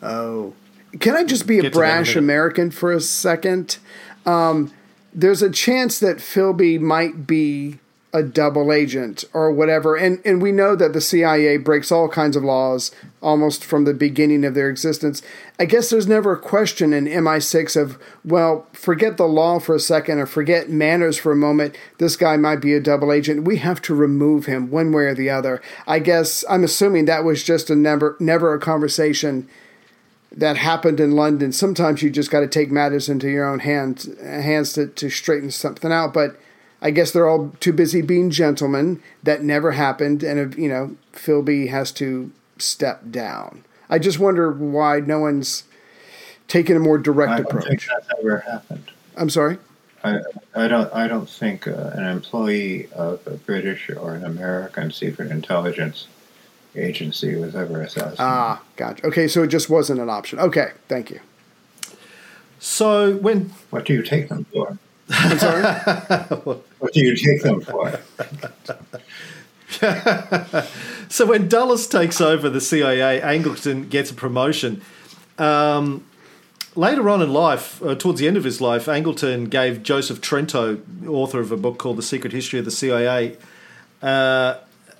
[0.01, 0.53] Oh.
[0.99, 2.15] Can I just be a Get to that in a brash.
[2.15, 3.77] American for a second?
[4.25, 4.71] Um,
[5.13, 7.79] there's a chance that Philby might be
[8.13, 9.95] a double agent or whatever.
[9.95, 12.91] And, and we know that the CIA breaks all kinds of laws
[13.21, 15.21] almost from the beginning of their existence.
[15.59, 19.79] I guess there's never a question in MI6 of, well, forget the law for a
[19.79, 21.75] second or forget manners for a moment.
[21.97, 23.43] This guy might be a double agent.
[23.43, 25.61] We have to remove him one way or the other.
[25.85, 29.49] I guess I'm assuming that was just a never never a conversation
[30.31, 31.51] that happened in London.
[31.51, 35.51] Sometimes you just got to take matters into your own hands hands to, to straighten
[35.51, 36.13] something out.
[36.13, 36.39] But
[36.81, 39.01] I guess they're all too busy being gentlemen.
[39.23, 43.63] That never happened, and you know, Philby has to step down.
[43.89, 45.63] I just wonder why no one's
[46.47, 47.89] taken a more direct I don't think approach.
[47.91, 48.91] that's ever happened.
[49.15, 49.57] I'm sorry.
[50.03, 50.19] I,
[50.55, 55.31] I don't I don't think uh, an employee of a British or an American secret
[55.31, 56.07] intelligence
[56.75, 58.19] agency was ever assassinated.
[58.19, 59.05] Ah, gotcha.
[59.07, 60.39] Okay, so it just wasn't an option.
[60.39, 61.19] Okay, thank you.
[62.59, 64.77] So when what do you take them for?
[65.09, 65.63] I'm sorry.
[66.79, 67.99] What do you take them for?
[71.09, 74.81] so when Dulles takes over the CIA, Angleton gets a promotion.
[75.39, 76.05] Um,
[76.75, 81.07] later on in life, uh, towards the end of his life, Angleton gave Joseph Trento,
[81.07, 83.37] author of a book called The Secret History of the CIA,
[84.01, 84.57] uh,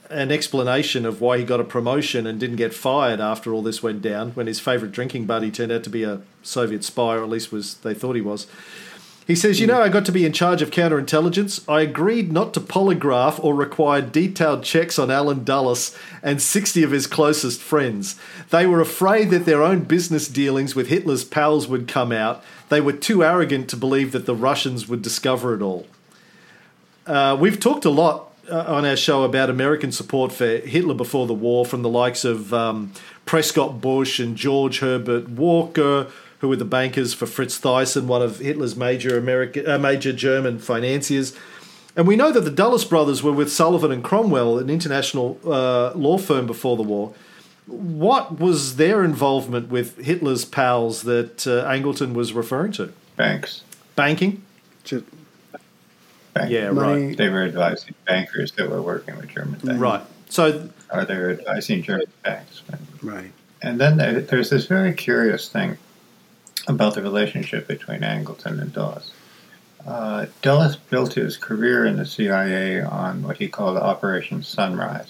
[0.09, 3.83] an explanation of why he got a promotion and didn't get fired after all this
[3.83, 4.31] went down.
[4.31, 7.51] When his favourite drinking buddy turned out to be a Soviet spy, or at least
[7.51, 8.47] was they thought he was.
[9.27, 11.69] He says, You know, I got to be in charge of counterintelligence.
[11.69, 16.91] I agreed not to polygraph or require detailed checks on Allen Dulles and 60 of
[16.91, 18.17] his closest friends.
[18.51, 22.41] They were afraid that their own business dealings with Hitler's pals would come out.
[22.69, 25.87] They were too arrogant to believe that the Russians would discover it all.
[27.05, 31.27] Uh, we've talked a lot uh, on our show about American support for Hitler before
[31.27, 32.93] the war from the likes of um,
[33.25, 36.07] Prescott Bush and George Herbert Walker,
[36.39, 40.59] who were the bankers for Fritz Thyssen, one of Hitler's major American, uh, major German
[40.59, 41.35] financiers.
[41.95, 45.93] And we know that the Dulles brothers were with Sullivan and Cromwell, an international uh,
[45.95, 47.13] law firm before the war.
[47.65, 52.93] What was their involvement with Hitler's pals that uh, Angleton was referring to?
[53.15, 53.63] Banks.
[53.95, 54.43] Banking?
[54.83, 55.05] Just,
[56.33, 56.51] Bank.
[56.51, 57.07] Yeah, Money.
[57.07, 57.17] right.
[57.17, 59.79] They were advising bankers that were working with German banks.
[59.79, 60.01] Right.
[60.29, 62.61] So, are they advising German banks.
[63.01, 63.31] right.
[63.63, 65.77] And then there's this very curious thing
[66.67, 69.11] about the relationship between Angleton and Dulles.
[69.85, 75.09] Uh, Dulles built his career in the CIA on what he called Operation Sunrise,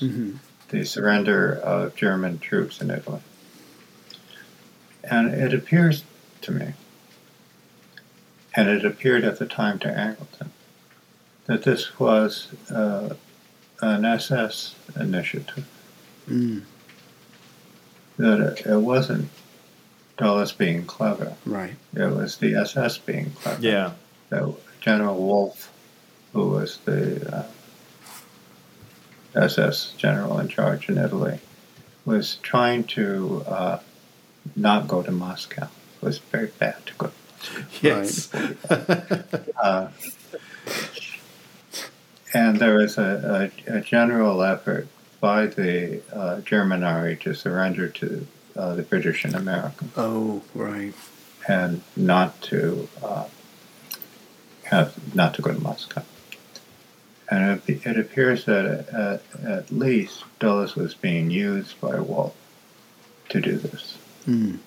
[0.70, 3.22] the surrender of German troops in Italy.
[5.04, 6.04] And it appears
[6.42, 6.74] to me
[8.56, 10.50] and it appeared at the time to Angleton
[11.46, 13.14] that this was uh,
[13.82, 15.66] an SS initiative.
[18.18, 19.30] That it, it wasn't
[20.18, 21.76] Dulles being clever; Right.
[21.96, 23.62] it was the SS being clever.
[23.62, 23.92] Yeah.
[24.30, 25.72] that General Wolff,
[26.34, 27.46] who was the
[29.36, 31.40] uh, SS general in charge in Italy,
[32.06, 33.80] was trying to uh,
[34.56, 35.68] not go to Moscow.
[36.02, 37.12] It was very bad to go.
[37.82, 38.30] Yes.
[39.62, 39.90] Uh,
[42.34, 44.88] and there was a, a, a general effort
[45.20, 49.92] by the uh, German army to surrender to uh, the British and Americans.
[49.96, 50.94] Oh, right.
[51.48, 53.26] and not to uh,
[54.66, 56.04] have not to go to Moscow.
[57.30, 62.34] And it, it appears that at, at least Dulles was being used by Wolff
[63.30, 63.98] to do this.
[64.28, 64.60] Mm.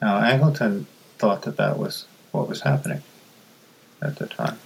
[0.00, 0.86] Now Angleton
[1.18, 3.02] thought that that was what was happening
[4.00, 4.58] at the time,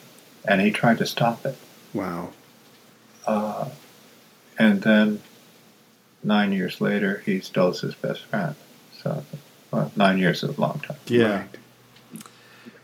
[0.47, 1.57] and he tried to stop it.
[1.93, 2.31] Wow.
[3.27, 3.71] Uh,
[4.59, 5.23] and then
[6.25, 8.55] nine years later, he's Dulles' best friend.
[9.03, 9.25] So,
[9.71, 10.97] well, nine years is a long time.
[11.07, 11.41] Yeah.
[11.41, 11.49] Right.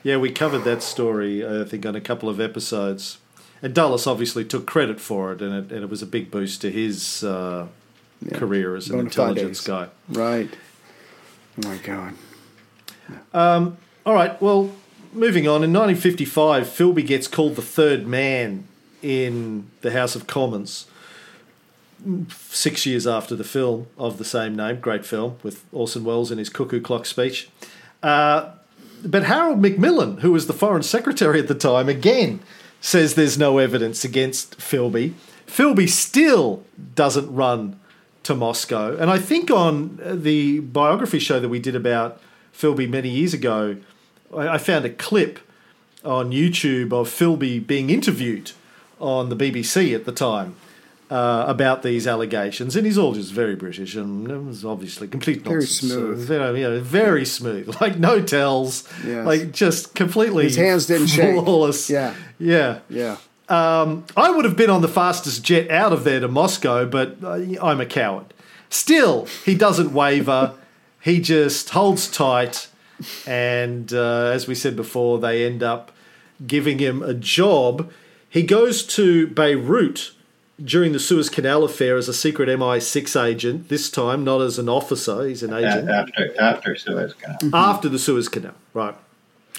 [0.02, 3.18] Yeah, we covered that story, I think, on a couple of episodes.
[3.62, 6.62] And Dulles obviously took credit for it, and it, and it was a big boost
[6.62, 7.66] to his uh,
[8.22, 8.38] Yeah.
[8.38, 9.90] career as an Bona intelligence fides.
[10.08, 10.18] guy.
[10.20, 10.50] Right.
[11.62, 12.14] Oh my God.
[14.06, 14.72] All right, well,
[15.12, 15.62] moving on.
[15.62, 18.64] In 1955, Philby gets called the third man
[19.02, 20.86] in the House of Commons.
[22.38, 26.38] Six years after the film of the same name, great film with Orson Welles in
[26.38, 27.48] his cuckoo clock speech.
[28.02, 28.52] Uh,
[29.04, 32.40] but Harold Macmillan, who was the Foreign Secretary at the time, again
[32.80, 35.12] says there's no evidence against Philby.
[35.46, 37.78] Philby still doesn't run
[38.22, 38.96] to Moscow.
[38.96, 42.20] And I think on the biography show that we did about
[42.54, 43.76] Philby many years ago,
[44.36, 45.40] I found a clip
[46.04, 48.52] on YouTube of Philby being interviewed
[48.98, 50.56] on the BBC at the time
[51.10, 55.42] uh, about these allegations, and he's all just very British and it was obviously complete
[55.42, 55.92] Very nonsense.
[55.92, 56.30] smooth.
[56.30, 59.26] Uh, you know, very smooth, like no tells, Yes.
[59.26, 61.34] like just completely His hands didn't shake.
[61.42, 61.90] flawless.
[61.90, 62.14] Yeah.
[62.38, 62.78] yeah.
[62.88, 63.16] Yeah.
[63.48, 67.16] Um, I would have been on the fastest jet out of there to Moscow, but
[67.24, 68.32] uh, I'm a coward.
[68.68, 70.54] Still, he doesn't waver.
[71.00, 72.68] He just holds tight.
[73.26, 75.90] And uh, as we said before, they end up
[76.46, 77.90] giving him a job.
[78.28, 80.12] He goes to Beirut
[80.64, 84.68] during the Suez Canal affair as a secret MI6 agent, this time not as an
[84.68, 87.54] officer, he's an agent After after Suez Canal.
[87.54, 88.54] after the Suez Canal.
[88.74, 88.94] Right.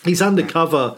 [0.03, 0.97] He's undercover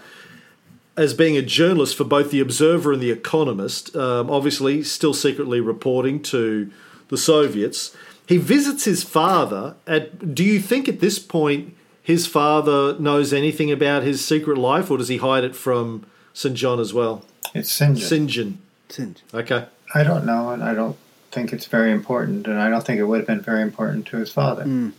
[0.96, 3.96] as being a journalist for both the Observer and the Economist.
[3.96, 6.72] Um, obviously, still secretly reporting to
[7.10, 7.96] the Soviets.
[8.28, 9.76] He visits his father.
[9.88, 14.92] At do you think at this point his father knows anything about his secret life,
[14.92, 17.24] or does he hide it from St John as well?
[17.54, 17.98] It's St.
[17.98, 18.08] John.
[18.08, 18.58] St John.
[18.90, 19.24] Singe.
[19.34, 19.66] Okay.
[19.94, 20.98] I don't know, and I don't
[21.32, 24.18] think it's very important, and I don't think it would have been very important to
[24.18, 24.64] his father.
[24.64, 24.90] Hmm.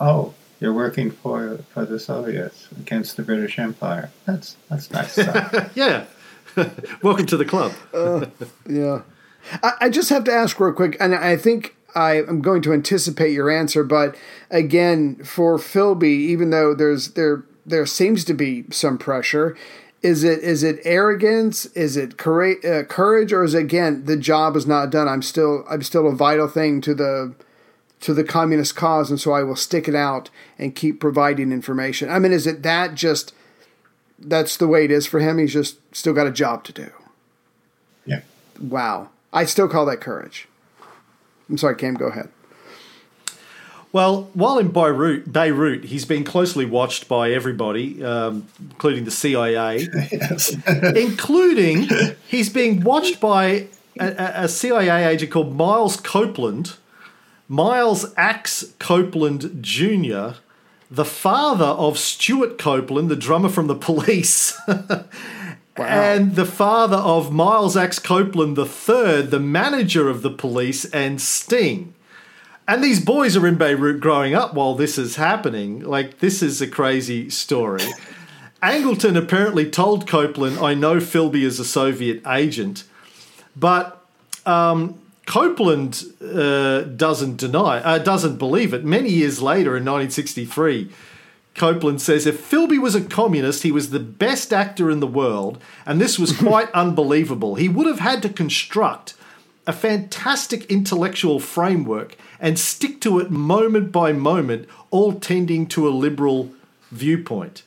[0.00, 4.10] Oh, you're working for for the Soviets against the British Empire.
[4.26, 5.70] That's that's nice stuff.
[5.74, 6.04] Yeah.
[7.02, 7.72] Welcome to the club.
[7.94, 8.26] Uh,
[8.68, 9.02] yeah.
[9.62, 12.72] I, I just have to ask real quick, and I think I am going to
[12.72, 14.16] anticipate your answer, but
[14.50, 19.56] again, for Philby, even though there's there there seems to be some pressure,
[20.02, 21.66] is it is it arrogance?
[21.66, 25.08] Is it courage, uh, courage, or is it, again the job is not done?
[25.08, 27.34] I'm still I'm still a vital thing to the
[28.00, 32.08] to the communist cause, and so I will stick it out and keep providing information.
[32.08, 33.34] I mean, is it that just
[34.18, 35.38] that's the way it is for him?
[35.38, 36.90] He's just still got a job to do.
[38.06, 38.20] yeah.
[38.60, 39.10] Wow.
[39.32, 40.48] I still call that courage.
[41.48, 42.30] I'm sorry, Cam, go ahead.
[43.92, 49.88] Well, while in Beirut, Beirut, he's been closely watched by everybody, um, including the CIA,
[50.12, 50.54] Yes.
[50.94, 51.88] including
[52.28, 53.66] he's being watched by
[53.98, 56.76] a, a- a CIA agent called Miles Copeland,
[57.48, 60.34] Miles Axe Copeland Jr.,
[60.88, 64.56] the father of Stewart Copeland, the drummer from the Police.
[65.76, 71.94] And the father of Miles Axe Copeland III, the manager of the police, and Sting.
[72.70, 75.80] And these boys are in Beirut growing up while this is happening.
[75.80, 77.82] Like, this is a crazy story.
[78.62, 82.84] Angleton apparently told Copeland, I know Philby is a Soviet agent,
[83.56, 84.06] but
[84.46, 88.84] um, Copeland uh, doesn't deny, uh, doesn't believe it.
[88.84, 90.92] Many years later, in 1963,
[91.56, 95.60] Copeland says if Philby was a communist, he was the best actor in the world,
[95.84, 97.56] and this was quite unbelievable.
[97.56, 99.14] He would have had to construct
[99.66, 105.90] a fantastic intellectual framework and stick to it moment by moment, all tending to a
[105.90, 106.50] liberal
[106.90, 107.62] viewpoint.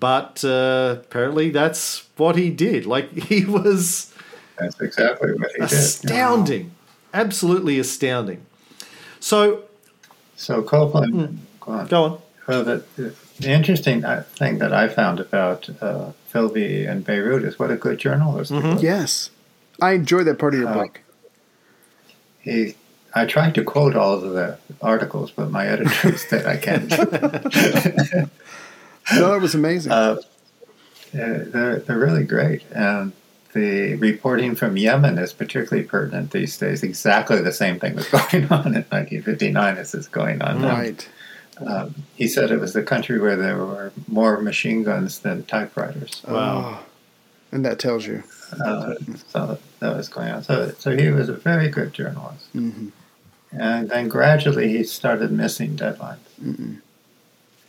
[0.00, 2.86] But uh, apparently, that's what he did.
[2.86, 4.12] Like he was
[4.58, 5.72] That's exactly what he did.
[5.72, 6.72] astounding,
[7.12, 8.44] absolutely astounding.
[9.20, 9.64] So
[10.36, 11.86] So Copeland, go on.
[11.86, 12.18] go on.
[12.48, 17.42] Well, the, the, the interesting uh, thing that I found about uh, Philby and Beirut
[17.44, 18.82] is what a good journalist he was.
[18.82, 19.30] Yes.
[19.80, 21.00] I enjoy that part of your Uh, book.
[22.44, 22.74] He,
[23.14, 26.90] I tried to quote all of the articles, but my editor said I can't.
[29.12, 29.92] No, that was amazing.
[29.92, 30.16] Uh,
[31.12, 32.62] they're, they're really great.
[32.72, 33.12] And
[33.52, 36.82] the reporting from Yemen is particularly pertinent these days.
[36.82, 40.68] Exactly the same thing was going on in 1959 as is going on now.
[40.68, 41.08] right.
[41.64, 46.22] Um, he said it was the country where there were more machine guns than typewriters.
[46.26, 46.80] Wow.
[46.80, 46.86] Oh,
[47.52, 48.24] and that tells you.
[48.52, 48.94] Uh,
[49.28, 50.42] so that was going on.
[50.42, 52.46] So, so he was a very good journalist.
[52.52, 52.88] hmm
[53.52, 56.18] And then gradually he started missing deadlines.
[56.42, 56.80] Mm-mm.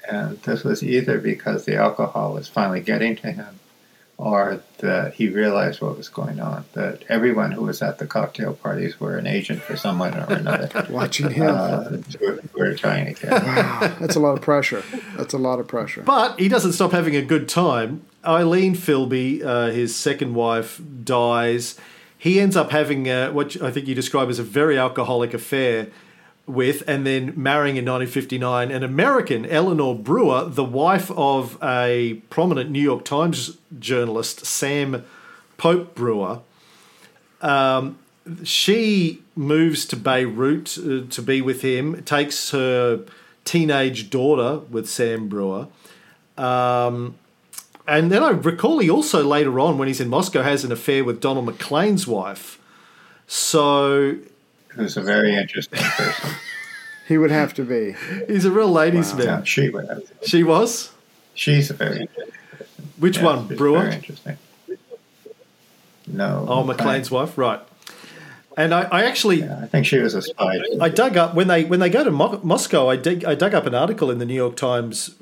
[0.09, 3.59] And this was either because the alcohol was finally getting to him
[4.17, 8.53] or that he realized what was going on, that everyone who was at the cocktail
[8.53, 10.86] parties were an agent for someone or another.
[10.89, 11.47] Watching him.
[11.49, 11.84] uh,
[12.19, 13.32] who were trying to get.
[13.32, 13.95] wow.
[13.99, 14.84] That's a lot of pressure.
[15.17, 16.01] That's a lot of pressure.
[16.03, 18.05] But he doesn't stop having a good time.
[18.26, 21.80] Eileen Philby, uh, his second wife, dies.
[22.17, 25.88] He ends up having uh, what I think you describe as a very alcoholic affair
[26.47, 32.69] with, and then marrying in 1959 an American, Eleanor Brewer, the wife of a prominent
[32.69, 35.03] New York Times journalist, Sam
[35.57, 36.41] Pope Brewer.
[37.41, 37.97] Um,
[38.43, 43.05] she moves to Beirut uh, to be with him, takes her
[43.43, 45.67] teenage daughter with Sam Brewer.
[46.38, 47.15] Um,
[47.88, 51.03] and then I recall he also later on, when he's in Moscow, has an affair
[51.03, 52.59] with Donald Maclean's wife.
[53.27, 54.17] So
[54.69, 56.31] Who's a very interesting person.
[57.07, 57.95] He would have to be.
[58.27, 59.43] he's a real ladies' Yeah, man.
[59.45, 60.01] she would have.
[60.25, 60.91] She was?
[61.36, 62.33] She's a very interesting
[62.97, 63.47] Which yeah, one?
[63.55, 63.81] Brewer?
[63.81, 64.38] Very interesting.
[66.07, 66.45] No.
[66.49, 67.59] Oh, Maclean's wife, right.
[68.57, 70.59] And I, I actually Yeah, I think she was a spy.
[70.79, 72.89] I dug up when they when they go to Mo- Moscow.
[72.89, 75.15] I dig, I dug up an article in the New York Times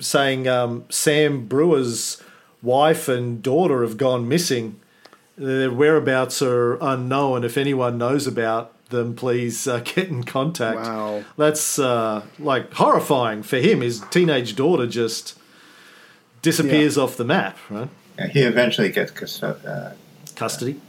[0.00, 2.22] saying um, Sam Brewer's
[2.62, 4.80] wife and daughter have gone missing.
[5.36, 7.44] Their whereabouts are unknown.
[7.44, 10.80] If anyone knows about them, please uh, get in contact.
[10.80, 11.24] Wow.
[11.36, 13.80] That's uh, like horrifying for him.
[13.80, 15.38] His teenage daughter just
[16.42, 17.58] disappears off the map.
[17.68, 19.94] Right, Yeah, he eventually gets uh,
[20.34, 20.80] custody.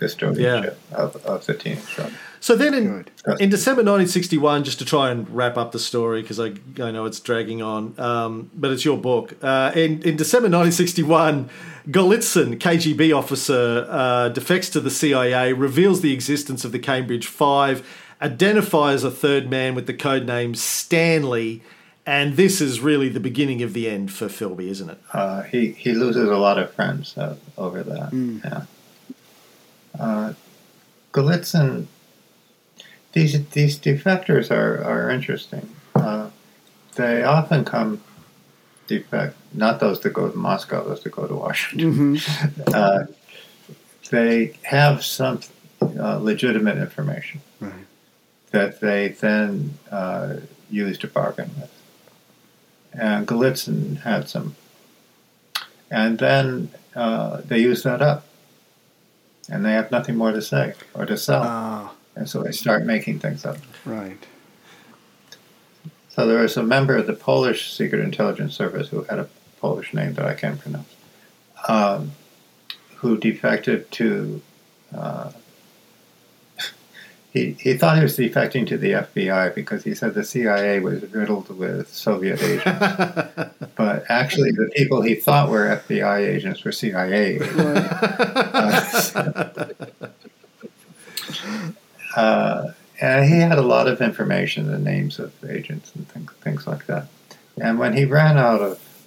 [0.00, 2.12] Custodianship of, of the teenage daughter.
[2.40, 3.40] So then in, Good.
[3.40, 7.04] in December 1961, just to try and wrap up the story, because I, I know
[7.04, 9.34] it's dragging on, um, but it's your book.
[9.42, 11.50] Uh, in, in December 1961,
[11.88, 17.86] Golitsyn, KGB officer, uh, defects to the CIA, reveals the existence of the Cambridge Five,
[18.22, 21.62] identifies a third man with the code name Stanley,
[22.06, 24.98] and this is really the beginning of the end for Philby, isn't it?
[25.12, 28.12] Uh, he he loses a lot of friends uh, over that.
[28.12, 28.64] Yeah.
[29.98, 30.32] Uh,
[33.12, 35.68] these these defectors are are interesting.
[35.94, 36.30] Uh,
[36.96, 38.00] they often come
[38.86, 41.92] defect, not those that go to Moscow, those that go to Washington.
[41.92, 42.16] hmm
[42.74, 43.04] Uh,
[44.10, 45.40] they have some
[45.80, 47.72] uh, legitimate information Right.
[48.50, 50.36] that they then uh,
[50.68, 51.70] use to bargain with.
[52.92, 54.56] And Golitsyn had some.
[55.92, 58.24] And then uh, they use that up.
[59.50, 61.42] And they have nothing more to say or to sell.
[61.44, 63.58] Ah, and so they start making things up.
[63.84, 64.26] right.
[66.08, 69.28] So there was a member of the Polish Secret Intelligence Service who had a
[69.60, 70.94] Polish name that I can't pronounce,
[71.68, 72.12] um,
[72.96, 74.42] who defected to.
[74.94, 75.30] Uh,
[77.32, 81.02] he, he thought he was defecting to the FBI because he said the CIA was
[81.12, 82.64] riddled with Soviet agents.
[83.76, 89.12] but actually, the people he thought were FBI agents were CIA agents.
[92.16, 96.32] Uh, uh, and he had a lot of information, the names of agents and things,
[96.40, 97.06] things like that.
[97.60, 99.06] And when he ran out of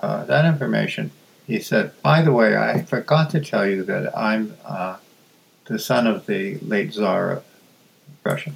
[0.00, 1.10] uh, that information,
[1.46, 4.96] he said, "By the way, I forgot to tell you that I'm uh,
[5.66, 7.42] the son of the late Tsar
[8.24, 8.52] Russia."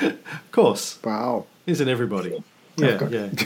[0.00, 0.98] Of course.
[1.04, 1.46] Wow.
[1.66, 2.42] Isn't everybody?
[2.76, 3.12] Yeah, course.
[3.12, 3.28] yeah.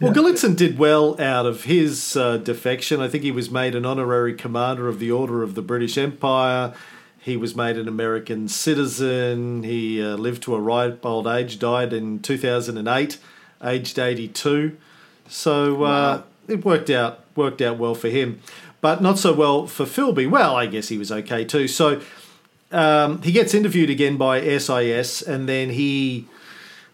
[0.00, 3.00] Well, Golitsyn did well out of his uh, defection.
[3.00, 6.74] I think he was made an honorary commander of the Order of the British Empire.
[7.20, 9.62] He was made an American citizen.
[9.62, 13.18] He uh, lived to a ripe old age, died in 2008,
[13.62, 14.76] aged 82.
[15.28, 18.40] So uh, it worked out worked out well for him,
[18.80, 20.28] but not so well for Philby.
[20.28, 21.68] Well, I guess he was okay too.
[21.68, 22.02] So
[22.72, 26.26] um, he gets interviewed again by SIS, and then he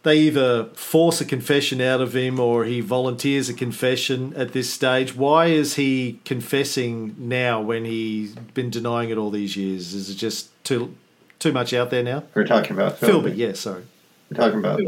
[0.05, 4.73] they either force a confession out of him or he volunteers a confession at this
[4.73, 5.15] stage.
[5.15, 9.95] Why is he confessing now when he's been denying it all these years?
[9.95, 10.95] Is it just too
[11.39, 12.25] too much out there now?
[12.35, 13.37] We're talking about Philby, Philby.
[13.37, 13.85] yeah, sorry.
[14.31, 14.81] We're talking about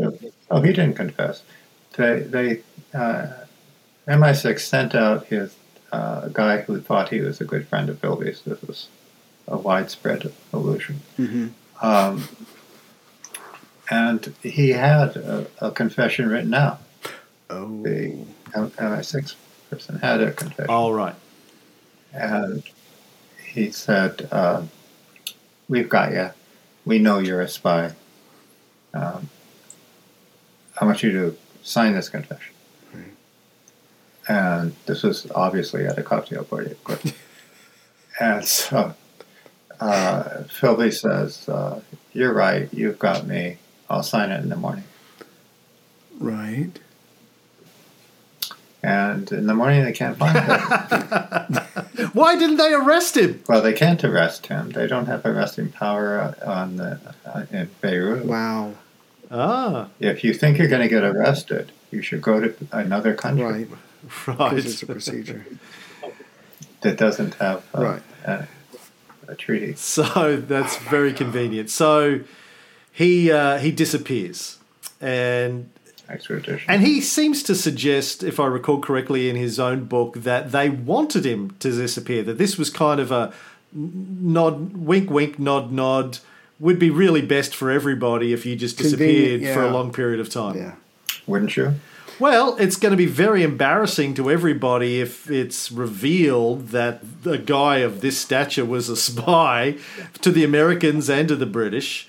[0.51, 1.43] Oh, he didn't confess.
[1.97, 2.63] They they
[2.95, 3.27] uh,
[4.09, 5.55] MI6 sent out his
[5.93, 8.43] uh, guy who thought he was a good friend of Philby's.
[8.43, 8.89] This was
[9.49, 11.01] a widespread illusion.
[11.83, 12.29] Um,
[13.91, 16.81] and he had a, a confession written out.
[17.49, 17.83] Oh.
[17.83, 18.25] The
[18.55, 19.35] M- MI6
[19.69, 20.71] person had a confession.
[20.71, 21.17] All right.
[22.13, 22.63] And
[23.45, 24.63] he said, uh,
[25.69, 26.31] We've got you.
[26.85, 27.93] We know you're a spy.
[28.93, 29.31] Um,
[30.81, 32.55] I want you to sign this confession.
[34.29, 37.13] And this was obviously at a cocktail party, of course.
[38.21, 38.95] and so
[39.81, 41.81] uh, Philby says, uh,
[42.13, 42.69] You're right.
[42.73, 43.59] You've got me.
[43.89, 44.85] I'll sign it in the morning.
[46.19, 46.71] Right.
[48.83, 52.09] And in the morning, they can't find him.
[52.15, 53.43] Why didn't they arrest him?
[53.47, 54.71] Well, they can't arrest him.
[54.71, 58.25] They don't have arresting power uh, on the uh, in Beirut.
[58.25, 58.75] Wow.
[59.31, 63.45] Ah, If you think you're going to get arrested, you should go to another country
[63.45, 63.69] Right.
[64.27, 64.51] right.
[64.51, 65.45] Because it's a procedure.
[66.81, 67.83] that doesn't have uh,
[68.27, 68.43] Right.
[69.31, 69.75] A, a treaty.
[69.77, 71.71] So that's very convenient.
[71.71, 72.21] So
[72.93, 74.59] he uh, he disappears,
[75.01, 75.71] and
[76.09, 76.69] Extradition.
[76.69, 80.69] and he seems to suggest, if I recall correctly, in his own book, that they
[80.69, 82.23] wanted him to disappear.
[82.25, 83.33] That this was kind of a
[83.73, 86.19] nod, wink, wink, nod, nod.
[86.59, 90.21] Would be really best for everybody if you just disappeared Convenient, for a long period
[90.21, 90.57] of time.
[90.59, 90.75] Yeah.
[91.27, 91.77] Wouldn't you?
[92.21, 97.79] Well, it's going to be very embarrassing to everybody if it's revealed that a guy
[97.79, 99.79] of this stature was a spy
[100.21, 102.09] to the Americans and to the British.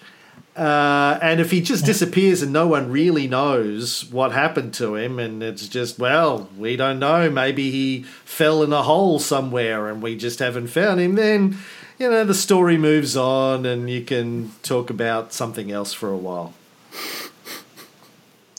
[0.54, 5.18] Uh, and if he just disappears and no one really knows what happened to him,
[5.18, 10.02] and it's just, well, we don't know, maybe he fell in a hole somewhere and
[10.02, 11.58] we just haven't found him, then,
[11.98, 16.18] you know, the story moves on and you can talk about something else for a
[16.18, 16.54] while.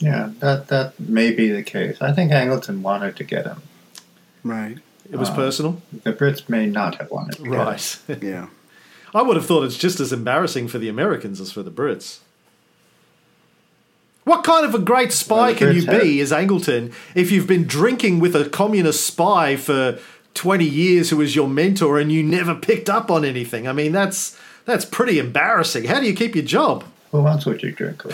[0.02, 2.02] Yeah, that that may be the case.
[2.02, 3.62] I think Angleton wanted to get him.
[4.42, 4.78] Right.
[5.10, 5.82] It was um, personal?
[6.02, 7.58] The Brits may not have wanted to get him.
[7.58, 7.98] Right.
[8.22, 8.48] Yeah.
[9.14, 12.20] I would have thought it's just as embarrassing for the Americans as for the Brits.
[14.24, 17.30] What kind of a great spy Well, the can you Brits be as Angleton if
[17.30, 19.98] you've been drinking with a communist spy for
[20.34, 23.68] 20 years who was your mentor and you never picked up on anything?
[23.68, 25.84] I mean, that's that's pretty embarrassing.
[25.84, 26.84] How do you keep your job?
[27.12, 28.02] Who wants what you drink?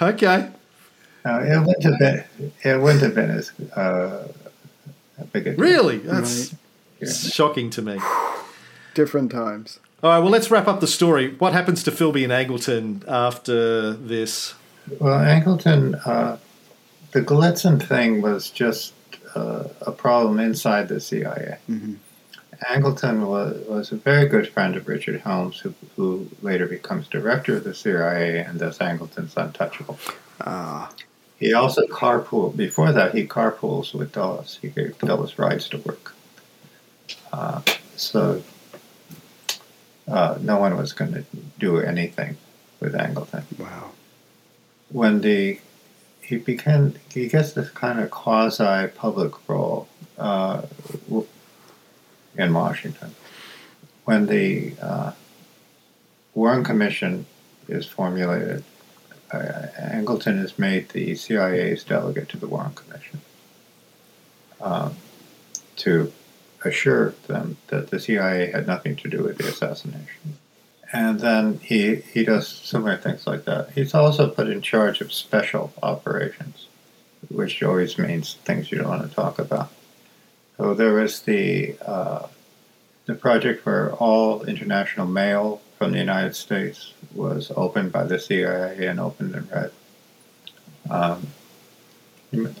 [0.00, 0.48] Okay.
[1.26, 2.24] Uh, it wouldn't have been.
[2.62, 4.28] It wouldn't have been as uh,
[5.32, 5.58] big a deal.
[5.58, 5.98] Really?
[5.98, 6.54] That's
[7.00, 7.10] Yeah.
[7.10, 7.98] shocking to me.
[8.94, 9.80] Different times.
[10.02, 11.34] All right, well, let's wrap up the story.
[11.38, 14.54] What happens to Philby and Angleton after this?
[15.00, 16.36] Well, Angleton, uh,
[17.12, 18.92] the Golitsyn thing was just
[19.34, 21.58] uh, a problem inside the CIA.
[22.66, 27.56] Angleton was, was a very good friend of Richard Helms, who, who later becomes director
[27.56, 29.98] of the CIA, and thus Angleton's untouchable.
[30.40, 30.90] Ah.
[31.38, 34.58] He also carpooled, before that, he carpools with Dulles.
[34.60, 36.14] He gave Dulles rides to work.
[37.32, 37.62] Uh,
[37.94, 38.42] so
[40.08, 41.24] uh, no one was going to
[41.58, 42.36] do anything
[42.80, 43.90] with Angleton wow.
[44.90, 45.60] when the
[46.22, 49.88] he began he gets this kind of quasi public role
[50.18, 50.62] uh,
[52.38, 53.14] in Washington
[54.04, 55.12] when the uh,
[56.34, 57.26] Warren Commission
[57.68, 58.64] is formulated.
[59.30, 63.20] Uh, Angleton is made the CIA's delegate to the Warren Commission
[64.60, 64.96] um,
[65.76, 66.10] to
[66.64, 70.38] assure them that the CIA had nothing to do with the assassination.
[70.92, 73.72] And then he, he does similar things like that.
[73.72, 76.66] He's also put in charge of special operations,
[77.28, 79.70] which always means things you don't want to talk about.
[80.58, 82.26] So there was the uh,
[83.06, 88.86] the project where all international mail from the United States was opened by the CIA
[88.86, 89.70] and opened and read.
[90.90, 91.28] Um,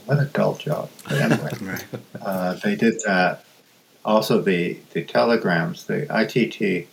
[0.06, 0.88] what a dull job.
[1.04, 1.84] But anyway, Right.
[2.22, 3.44] uh, they did that.
[4.04, 6.86] Also, the, the telegrams, the ITT,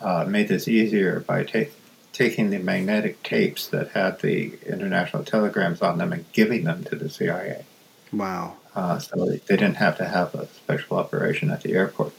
[0.00, 1.70] uh, made this easier by ta-
[2.12, 6.96] taking the magnetic tapes that had the international telegrams on them and giving them to
[6.96, 7.64] the CIA.
[8.12, 8.54] Wow.
[8.76, 12.12] Uh, so they didn't have to have a special operation at the airport.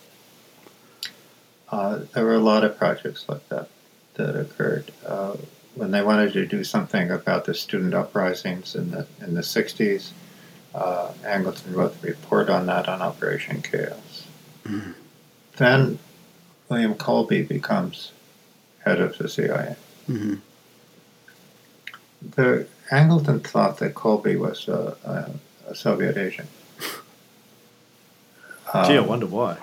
[1.70, 3.70] Uh, there were a lot of projects like that
[4.16, 4.92] that occurred.
[5.06, 5.38] Uh,
[5.76, 10.10] when they wanted to do something about the student uprisings in the in the 60s,
[10.74, 14.26] uh, Angleton wrote the report on that on Operation Chaos.
[15.58, 16.00] Then
[16.68, 18.12] William Colby becomes
[18.84, 19.76] head of the CIA.
[20.08, 20.36] hmm
[22.22, 25.32] the Angleton thought that Colby was a, a,
[25.68, 26.50] a Soviet agent.
[28.74, 29.58] Gee, I Um, wonder why.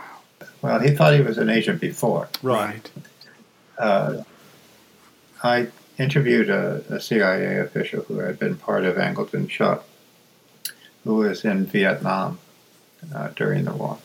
[0.63, 2.29] well, he thought he was an agent before.
[2.43, 2.91] Right.
[3.79, 4.23] Uh,
[5.43, 9.87] I interviewed a, a CIA official who had been part of Angleton's shop,
[11.05, 12.39] who was in Vietnam
[13.15, 13.99] uh, during the war,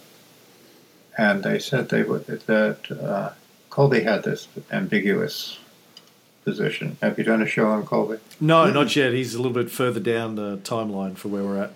[1.17, 3.31] and they said they would that uh,
[3.69, 5.59] Colby had this ambiguous
[6.43, 6.97] position.
[7.01, 8.17] Have you done a show on Colby?
[8.41, 9.13] No, not yet.
[9.13, 11.71] He's a little bit further down the timeline for where we're at.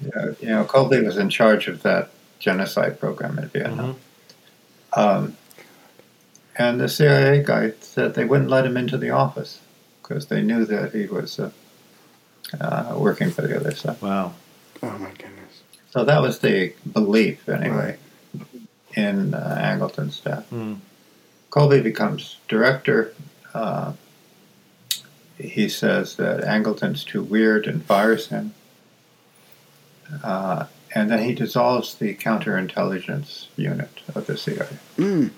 [0.00, 3.96] Yeah, you know, Colby was in charge of that genocide program in Vietnam.
[4.94, 5.36] Um,
[6.56, 9.60] and the CIA guy said they wouldn't let him into the office
[10.02, 11.50] because they knew that he was uh,
[12.60, 14.00] uh, working for the other side.
[14.00, 14.34] Wow.
[14.82, 15.62] Oh my goodness.
[15.90, 17.96] So that was the belief, anyway,
[18.94, 20.48] in uh, Angleton's staff.
[20.50, 20.78] Mm.
[21.50, 23.14] Colby becomes director.
[23.54, 23.92] Uh,
[25.38, 28.54] he says that Angleton's too weird and fires him.
[30.22, 34.68] Uh, and then he dissolves the counterintelligence unit of the CIA.
[34.96, 35.30] Mm.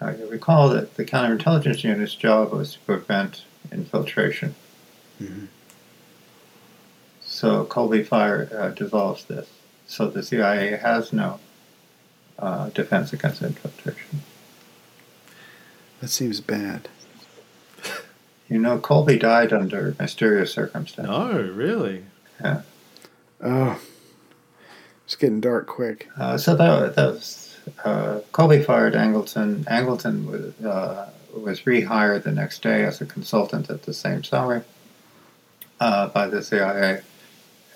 [0.00, 4.54] Now, you recall that the counterintelligence unit's job was to prevent infiltration.
[5.20, 5.48] Mhm.
[7.20, 9.48] So Colby Fire uh, dissolves this.
[9.86, 11.38] So the CIA has no
[12.38, 14.22] uh, defense against infiltration.
[16.00, 16.88] That seems bad.
[18.48, 21.10] You know, Colby died under mysterious circumstances.
[21.10, 22.04] No, really.
[23.42, 23.80] Oh,
[25.04, 26.08] it's getting dark quick.
[26.18, 29.64] Uh, so that, that was uh, Colby fired Angleton.
[29.64, 34.62] Angleton was uh, was rehired the next day as a consultant at the same salary
[35.78, 37.02] uh, by the CIA,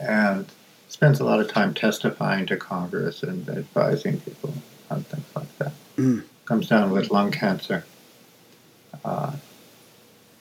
[0.00, 0.46] and
[0.88, 4.54] spends a lot of time testifying to Congress and advising people
[4.90, 5.72] on things like that.
[5.96, 6.24] Mm.
[6.44, 7.84] Comes down with lung cancer,
[9.04, 9.32] uh,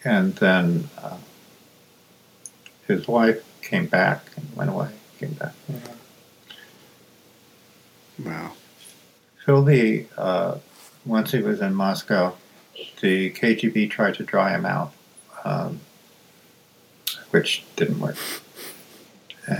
[0.03, 1.17] and then uh,
[2.88, 4.89] his wife came back and went away.
[5.20, 5.53] Came back.
[8.24, 8.51] Wow.
[9.45, 10.57] Philby, uh,
[11.05, 12.36] once he was in Moscow,
[13.01, 14.93] the KGB tried to dry him out,
[15.43, 15.82] um,
[17.32, 18.18] which didn't work.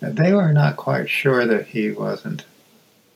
[0.00, 2.44] they were not quite sure that he wasn't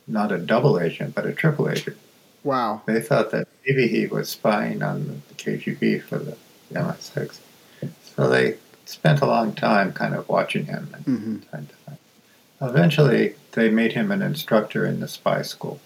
[0.06, 1.96] not a double agent, but a triple agent.
[2.44, 2.82] Wow.
[2.86, 6.36] They thought that maybe he was spying on the KGB for the
[6.72, 7.38] MI6.
[8.16, 11.98] So they spent a long time kind of watching him and hmm trying to find.
[12.60, 15.80] Eventually, they made him an instructor in the spy school.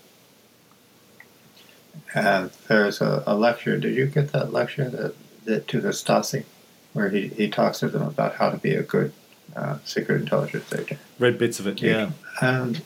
[2.14, 3.78] And there's a, a lecture.
[3.78, 6.44] Did you get that lecture that, that to the Stasi,
[6.92, 9.12] where he, he talks to them about how to be a good
[9.54, 11.00] uh, secret intelligence agent?
[11.18, 11.80] Read bits of it.
[11.80, 12.10] Yeah.
[12.42, 12.82] And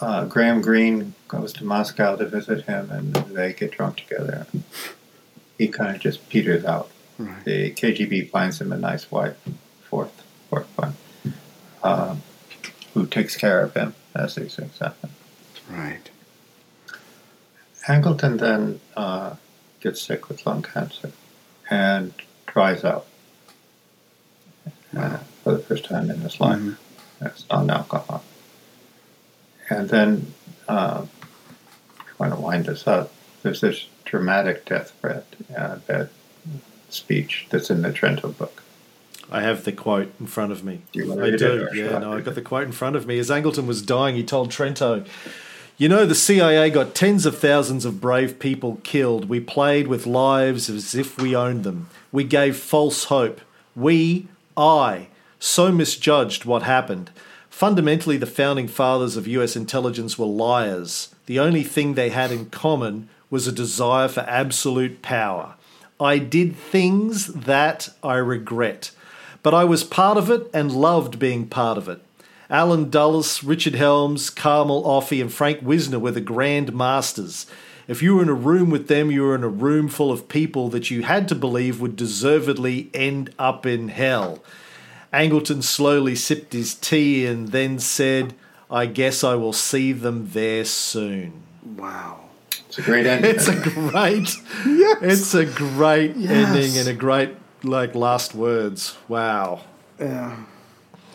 [0.00, 4.46] uh, Graham Greene goes to Moscow to visit him, and they get drunk together.
[5.58, 6.90] He kind of just peters out.
[7.18, 7.44] Right.
[7.44, 9.36] The KGB finds him a nice wife,
[9.88, 10.94] fourth, fourth one,
[11.82, 12.22] um,
[12.92, 15.10] who takes care of him as these things happen.
[15.70, 16.10] Right.
[17.86, 19.36] Angleton then uh,
[19.80, 21.12] gets sick with lung cancer
[21.70, 22.12] and
[22.46, 23.06] dries out
[24.96, 26.58] uh, for the first time in his life.
[26.58, 26.76] Mhm.
[27.20, 28.22] It's non-alcohol.
[29.70, 30.34] And then,
[30.68, 31.06] uh,
[32.00, 33.12] if you want to wind this up,
[33.42, 35.24] there's this dramatic deathbed
[35.56, 36.10] uh, bed
[36.94, 38.62] speech that's in the Trento book.
[39.30, 40.82] I have the quote in front of me.
[40.92, 41.34] Do you I do.
[41.34, 43.18] it, or shall Yeah, I no, I got the quote in front of me.
[43.18, 45.06] As Angleton was dying, he told Trento,
[45.76, 49.28] You know, the CIA got tens of thousands of brave people killed.
[49.28, 51.88] We played with lives as if we owned them.
[52.12, 53.40] We gave false hope.
[53.74, 57.10] We, I, so misjudged what happened.
[57.50, 61.14] Fundamentally, the founding fathers of US intelligence were liars.
[61.26, 65.54] The only thing they had in common was a desire for absolute power.
[66.00, 68.90] I did things that I regret,
[69.42, 72.00] but I was part of it and loved being part of it.
[72.50, 77.46] Allen Dulles, Richard Helms, Carmel Offie, and Frank Wisner were the grand masters.
[77.86, 80.28] If you were in a room with them, you were in a room full of
[80.28, 84.42] people that you had to believe would deservedly end up in hell.
[85.12, 88.34] Angleton slowly sipped his tea and then said,
[88.70, 91.42] I guess I will see them there soon.
[91.76, 92.23] Wow.
[92.76, 93.30] It's a great ending.
[93.30, 93.66] It's a isn't?
[94.66, 94.98] Yes.
[94.98, 96.30] great, it's a great Yes.
[96.48, 97.30] ending and a great
[97.62, 98.96] like last words.
[99.08, 99.60] Wow.
[99.98, 100.36] Yeah.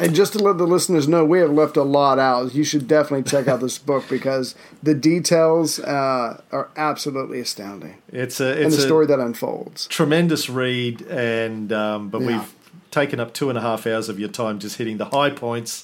[0.01, 2.55] And just to let the listeners know, we have left a lot out.
[2.55, 8.39] You should definitely check out this book because the details uh, are absolutely astounding, It's
[8.39, 9.88] a and it's the a story that unfolds.
[9.88, 12.28] tremendous read, and um, but Yeah.
[12.28, 12.53] we've
[12.91, 15.84] taken up two and a half hours of your time just hitting the high points.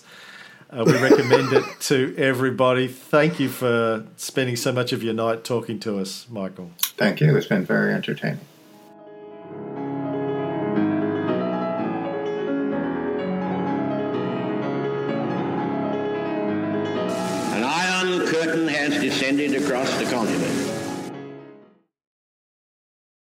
[0.76, 2.90] Uh, we recommend it to everybody.
[2.90, 6.72] Thank you for spending so much of your night talking to us, Michael.
[6.98, 7.34] Thank you.
[7.38, 8.42] It's been very entertaining.
[17.54, 20.65] An iron curtain has descended across the continent.